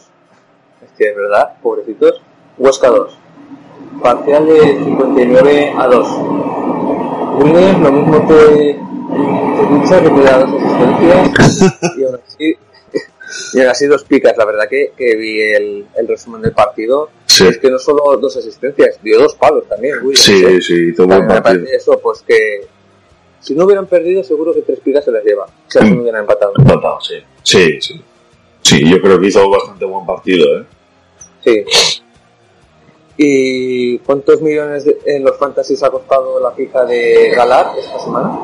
Es 0.84 0.90
que 0.98 1.10
es 1.10 1.16
verdad, 1.16 1.54
pobrecitos. 1.62 2.20
Huesca 2.58 2.88
2. 2.88 3.18
Parcial 4.02 4.46
de 4.46 4.60
59 4.84 5.74
a 5.76 5.86
2. 5.86 6.08
Williams, 7.38 7.80
lo 7.80 7.92
mismo 7.92 8.28
que 8.28 8.78
que 9.12 9.74
Dicha, 9.74 10.02
que 10.02 10.10
te 10.10 10.22
da 10.22 10.38
dos 10.38 10.62
asistencias. 10.62 11.78
Y 11.98 12.04
aún 12.04 12.18
así, 12.26 12.56
y 13.54 13.60
así 13.60 13.86
dos 13.86 14.04
picas. 14.04 14.36
La 14.36 14.44
verdad 14.44 14.68
que, 14.68 14.92
que 14.96 15.14
vi 15.16 15.40
el, 15.40 15.86
el 15.96 16.08
resumen 16.08 16.42
del 16.42 16.52
partido. 16.52 17.10
Sí. 17.26 17.46
Es 17.46 17.58
que 17.58 17.70
no 17.70 17.78
solo 17.78 18.16
dos 18.18 18.36
asistencias, 18.36 18.98
dio 19.02 19.18
dos 19.18 19.34
palos 19.34 19.64
también, 19.68 19.96
Williams. 20.02 20.20
Sí, 20.20 20.44
¿eh? 20.44 20.60
sí, 20.60 20.94
me 21.06 21.40
partido. 21.40 21.64
eso, 21.72 21.98
pues 21.98 22.22
que 22.26 22.66
si 23.40 23.54
no 23.54 23.64
hubieran 23.64 23.86
perdido, 23.86 24.22
seguro 24.22 24.52
que 24.54 24.62
tres 24.62 24.80
picas 24.80 25.04
se 25.04 25.10
las 25.10 25.24
lleva. 25.24 25.46
Si 25.66 25.78
así 25.78 25.90
no 25.90 26.02
hubieran 26.02 26.20
empatado. 26.22 26.52
Empatado, 26.58 27.00
sí. 27.00 27.14
Sí, 27.42 27.80
sí. 27.80 28.02
Sí, 28.60 28.88
yo 28.88 29.00
creo 29.02 29.18
que 29.18 29.26
hizo 29.26 29.48
bastante 29.50 29.84
buen 29.84 30.06
partido, 30.06 30.60
¿eh? 30.60 30.64
Sí. 31.44 31.64
¿Y 33.16 33.98
cuántos 33.98 34.40
millones 34.40 34.84
de- 34.84 34.98
en 35.06 35.24
los 35.24 35.36
fantasies 35.36 35.82
ha 35.82 35.90
costado 35.90 36.40
la 36.40 36.54
pica 36.54 36.84
de 36.84 37.30
Galar 37.34 37.72
esta 37.78 37.98
semana? 37.98 38.38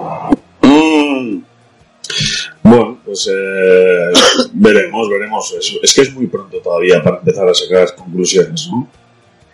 Bueno, 2.69 2.99
pues 3.05 3.31
eh, 3.33 4.13
veremos, 4.53 5.09
veremos. 5.09 5.55
Es, 5.59 5.79
es 5.83 5.95
que 5.95 6.03
es 6.03 6.15
muy 6.15 6.27
pronto 6.27 6.61
todavía 6.61 7.03
para 7.03 7.19
empezar 7.19 7.49
a 7.49 7.55
sacar 7.55 7.95
conclusiones, 7.95 8.69
¿no? 8.71 8.89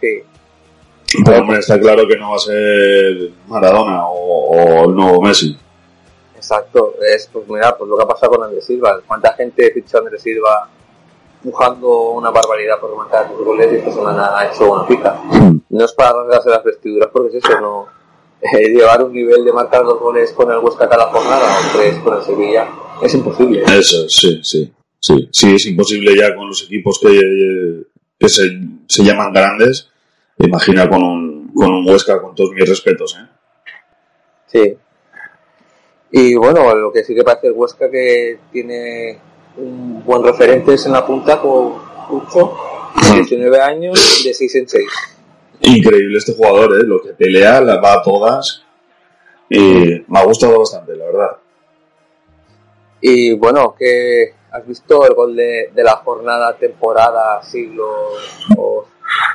Sí. 0.00 0.22
Pero 1.24 1.38
hombre, 1.38 1.58
está 1.58 1.78
claro 1.78 2.08
que 2.08 2.16
no 2.16 2.30
va 2.30 2.36
a 2.36 2.40
ser 2.40 3.30
Maradona 3.46 4.06
o, 4.06 4.50
o 4.50 4.84
el 4.88 4.96
nuevo 4.96 5.22
Messi. 5.22 5.56
Exacto. 6.34 6.94
Es, 7.08 7.28
pues 7.32 7.48
mira, 7.48 7.76
pues 7.76 7.88
lo 7.88 7.96
que 7.96 8.02
ha 8.02 8.08
pasado 8.08 8.32
con 8.32 8.44
Andrés 8.44 8.64
Silva. 8.64 9.00
¿Cuánta 9.06 9.32
gente 9.34 9.70
fichó 9.72 9.98
a 9.98 10.00
Andrés 10.00 10.20
Silva 10.20 10.68
empujando 11.42 12.10
una 12.10 12.30
barbaridad 12.30 12.80
por 12.80 12.90
rematar 12.90 13.28
sus 13.28 13.44
goles 13.44 13.72
y 13.72 13.76
esta 13.76 13.92
semana 13.92 14.38
ha 14.38 14.46
hecho 14.46 14.72
una 14.72 14.86
pica? 14.86 15.20
No 15.70 15.84
es 15.84 15.92
para 15.92 16.12
rasgarse 16.12 16.50
las 16.50 16.64
vestiduras 16.64 17.08
porque 17.12 17.38
es 17.38 17.44
eso, 17.44 17.60
no. 17.60 17.86
eh, 18.52 18.68
llevar 18.68 19.02
un 19.02 19.12
nivel 19.12 19.44
de 19.44 19.52
marcar 19.52 19.84
dos 19.84 19.98
goles 19.98 20.32
con 20.32 20.50
el 20.50 20.58
Huesca 20.58 20.88
cada 20.88 21.06
jornada 21.06 21.44
o 21.44 21.78
tres 21.78 21.96
con 21.98 22.16
el 22.16 22.22
Sevilla 22.22 22.68
es 23.02 23.14
imposible. 23.14 23.62
Eso, 23.64 24.08
sí, 24.08 24.40
sí. 24.42 24.72
Sí, 25.00 25.28
sí, 25.32 25.54
es 25.54 25.66
imposible 25.66 26.16
ya 26.16 26.34
con 26.34 26.48
los 26.48 26.62
equipos 26.62 26.98
que, 26.98 27.84
que 28.18 28.28
se, 28.28 28.44
se 28.88 29.04
llaman 29.04 29.34
grandes. 29.34 29.90
Imagina 30.38 30.88
con 30.88 31.02
un, 31.02 31.52
con 31.54 31.70
un 31.70 31.88
Huesca, 31.88 32.22
con 32.22 32.34
todos 32.34 32.52
mis 32.52 32.66
respetos, 32.66 33.14
¿eh? 33.18 33.28
Sí. 34.46 34.76
Y 36.10 36.34
bueno, 36.36 36.74
lo 36.74 36.90
que 36.90 37.04
sí 37.04 37.14
que 37.14 37.22
parece 37.22 37.48
el 37.48 37.52
Huesca 37.52 37.90
que 37.90 38.38
tiene 38.50 39.18
un 39.58 40.02
buen 40.04 40.22
referente 40.22 40.74
es 40.74 40.86
en 40.86 40.92
la 40.92 41.06
punta 41.06 41.40
con 41.40 41.74
Pucho, 42.08 42.56
de 43.10 43.16
19 43.16 43.60
años, 43.60 44.22
de 44.24 44.32
6 44.32 44.54
en 44.54 44.68
6. 44.68 44.84
Increíble 45.60 46.18
este 46.18 46.34
jugador, 46.34 46.74
¿eh? 46.80 46.84
Lo 46.84 47.00
que 47.02 47.10
pelea, 47.14 47.60
la 47.60 47.80
va 47.80 47.94
a 47.94 48.02
todas. 48.02 48.62
Y 49.48 50.02
me 50.08 50.18
ha 50.18 50.24
gustado 50.24 50.58
bastante, 50.58 50.94
la 50.96 51.04
verdad. 51.06 51.36
Y 53.00 53.32
bueno, 53.34 53.74
que 53.78 54.32
has 54.50 54.66
visto 54.66 55.06
el 55.06 55.14
gol 55.14 55.36
de, 55.36 55.70
de 55.74 55.84
la 55.84 55.96
jornada, 55.96 56.56
temporada, 56.56 57.42
siglo 57.42 57.86
o, 58.56 58.86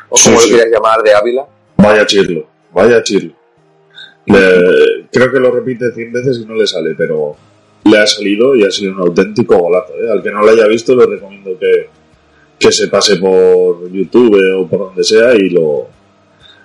o 0.10 0.18
Sí, 0.18 0.30
como 0.30 0.40
sí. 0.42 0.50
lo 0.52 0.56
quieras 0.58 0.74
llamar, 0.74 1.04
de 1.04 1.14
Ávila. 1.14 1.48
Vaya 1.78 2.06
chirlo, 2.06 2.46
vaya 2.74 3.02
chirlo. 3.04 3.34
Le- 4.26 5.08
creo 5.12 5.32
que 5.32 5.40
lo 5.40 5.52
repite 5.52 5.92
100 5.92 6.12
veces 6.14 6.40
y 6.40 6.46
no 6.46 6.56
le 6.56 6.68
sale, 6.68 6.94
pero 6.98 7.36
le 7.84 7.98
ha 7.98 8.06
salido 8.08 8.56
y 8.56 8.64
ha 8.66 8.72
sido 8.72 8.94
un 8.94 9.00
auténtico 9.02 9.58
golazo. 9.58 9.94
¿eh? 9.94 10.12
Al 10.12 10.22
que 10.24 10.32
no 10.32 10.42
lo 10.42 10.52
haya 10.52 10.68
visto, 10.68 10.96
le 10.96 11.06
recomiendo 11.06 11.58
que, 11.60 11.90
que 12.58 12.72
se 12.72 12.88
pase 12.88 13.18
por 13.18 13.90
YouTube 13.92 14.38
o 14.58 14.68
por 14.68 14.80
donde 14.80 15.04
sea 15.04 15.34
y 15.36 15.50
lo, 15.50 15.88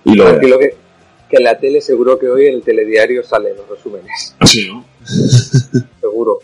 y 0.05 0.15
lo. 0.15 0.25
Tranquilo 0.25 0.59
que, 0.59 0.77
que 1.31 1.37
en 1.37 1.45
la 1.45 1.59
tele 1.59 1.81
seguro 1.81 2.19
que 2.19 2.29
hoy 2.29 2.47
en 2.47 2.55
el 2.55 2.63
telediario 2.63 3.23
salen 3.23 3.57
los 3.57 3.69
resúmenes. 3.69 4.37
Sí, 4.45 4.69
¿no? 4.69 4.85
seguro. 6.01 6.39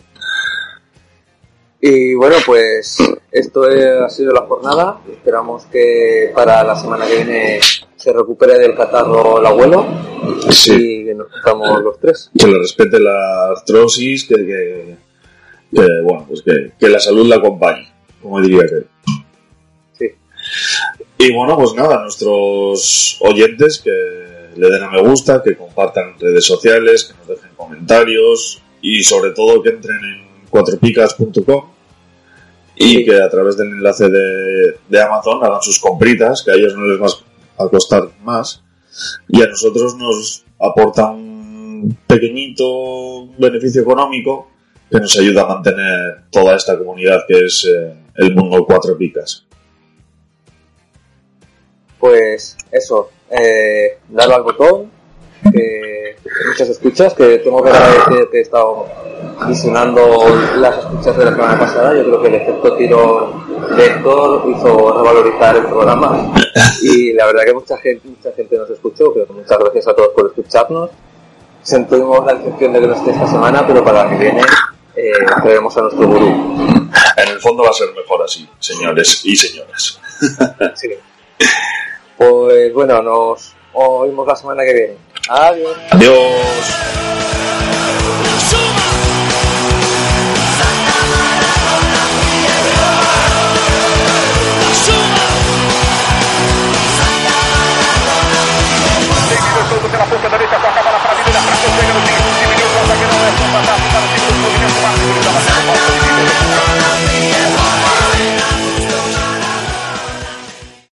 Y 1.83 2.13
bueno, 2.13 2.35
pues 2.45 2.97
esto 3.31 3.63
ha 3.63 4.09
sido 4.09 4.33
la 4.33 4.41
jornada. 4.41 5.01
Esperamos 5.11 5.65
que 5.65 6.31
para 6.35 6.63
la 6.63 6.75
semana 6.75 7.07
que 7.07 7.15
viene 7.15 7.59
se 7.95 8.13
recupere 8.13 8.57
del 8.59 8.75
catarro 8.75 9.39
el 9.39 9.45
abuelo 9.45 9.85
Sí. 10.49 10.73
y 11.01 11.05
que 11.05 11.15
nos 11.15 11.31
juntamos 11.31 11.81
los 11.81 11.99
tres. 11.99 12.29
Que 12.37 12.47
le 12.47 12.59
respete 12.59 12.99
la 12.99 13.47
artrosis, 13.47 14.25
que, 14.25 14.35
que, 14.35 14.95
que, 15.73 15.81
bueno, 16.03 16.25
pues 16.27 16.43
que, 16.43 16.73
que 16.79 16.87
la 16.89 16.99
salud 16.99 17.25
la 17.27 17.37
acompañe, 17.37 17.91
como 18.21 18.39
diría 18.41 18.61
que. 18.61 18.85
Y 21.23 21.31
bueno, 21.33 21.55
pues 21.55 21.75
nada, 21.75 22.01
nuestros 22.01 23.17
oyentes 23.19 23.79
que 23.79 23.91
le 24.55 24.69
den 24.71 24.81
a 24.81 24.89
me 24.89 25.03
gusta, 25.03 25.43
que 25.43 25.55
compartan 25.55 26.13
en 26.15 26.19
redes 26.19 26.43
sociales, 26.43 27.03
que 27.03 27.13
nos 27.19 27.27
dejen 27.27 27.55
comentarios 27.55 28.59
y 28.81 29.03
sobre 29.03 29.29
todo 29.29 29.61
que 29.61 29.69
entren 29.69 29.97
en 29.97 30.49
cuatropicas.com 30.49 31.65
y 32.75 33.05
que 33.05 33.21
a 33.21 33.29
través 33.29 33.55
del 33.55 33.67
enlace 33.67 34.09
de, 34.09 34.77
de 34.89 34.99
Amazon 34.99 35.43
hagan 35.43 35.61
sus 35.61 35.79
compritas, 35.79 36.41
que 36.41 36.53
a 36.53 36.55
ellos 36.55 36.75
no 36.75 36.87
les 36.87 36.99
va 36.99 37.05
a 37.63 37.69
costar 37.69 38.09
más 38.23 38.63
y 39.27 39.43
a 39.43 39.45
nosotros 39.45 39.95
nos 39.97 40.43
aporta 40.59 41.11
un 41.11 41.99
pequeñito 42.07 43.27
beneficio 43.37 43.83
económico 43.83 44.49
que 44.89 44.99
nos 44.99 45.15
ayuda 45.19 45.43
a 45.43 45.49
mantener 45.49 46.23
toda 46.31 46.55
esta 46.55 46.75
comunidad 46.79 47.25
que 47.27 47.45
es 47.45 47.63
eh, 47.65 47.93
el 48.15 48.33
mundo 48.33 48.65
cuatro 48.65 48.97
picas. 48.97 49.45
Pues 52.01 52.57
eso, 52.71 53.11
eh, 53.29 53.99
darle 54.09 54.33
al 54.33 54.43
botón, 54.43 54.91
que 55.51 56.17
muchas 56.47 56.69
escuchas, 56.69 57.13
que 57.13 57.37
tengo 57.37 57.63
que 57.63 57.69
agradecer 57.69 58.27
que 58.31 58.39
he 58.39 58.41
estado 58.41 58.87
visionando 59.47 60.25
las 60.57 60.79
escuchas 60.79 61.15
de 61.15 61.25
la 61.25 61.31
semana 61.31 61.59
pasada. 61.59 61.95
Yo 61.95 62.03
creo 62.05 62.21
que 62.21 62.27
el 62.27 62.35
efecto 62.35 62.75
tiro 62.75 63.43
de 63.75 63.85
Héctor 63.85 64.49
hizo 64.49 64.97
revalorizar 64.97 65.55
el 65.57 65.65
programa 65.65 66.33
y 66.81 67.13
la 67.13 67.27
verdad 67.27 67.43
que 67.45 67.53
mucha 67.53 67.77
gente, 67.77 68.07
mucha 68.07 68.31
gente 68.33 68.57
nos 68.57 68.69
escuchó. 68.71 69.13
Pero 69.13 69.27
muchas 69.33 69.59
gracias 69.59 69.87
a 69.87 69.95
todos 69.95 70.09
por 70.15 70.27
escucharnos. 70.27 70.89
Sentimos 71.61 72.25
la 72.25 72.33
decepción 72.33 72.73
de 72.73 72.81
que 72.81 72.87
no 72.87 72.95
esté 72.95 73.11
esta 73.11 73.27
semana, 73.27 73.65
pero 73.67 73.83
para 73.83 74.05
la 74.05 74.09
que 74.09 74.17
viene 74.17 74.41
eh, 74.95 75.11
traeremos 75.43 75.77
a 75.77 75.81
nuestro 75.81 76.07
gurú. 76.07 76.89
En 77.17 77.27
el 77.29 77.39
fondo 77.39 77.63
va 77.63 77.69
a 77.69 77.73
ser 77.73 77.89
mejor 77.95 78.23
así, 78.23 78.49
señores 78.59 79.21
y 79.23 79.35
señoras. 79.35 79.99
Sí. 80.75 80.89
Pues 82.21 82.71
bueno, 82.71 83.01
nos 83.01 83.55
oímos 83.73 84.27
la 84.27 84.35
semana 84.35 84.63
que 84.63 84.73
viene. 84.73 84.97
Adiós. 85.27 85.75
Adiós. 85.89 86.91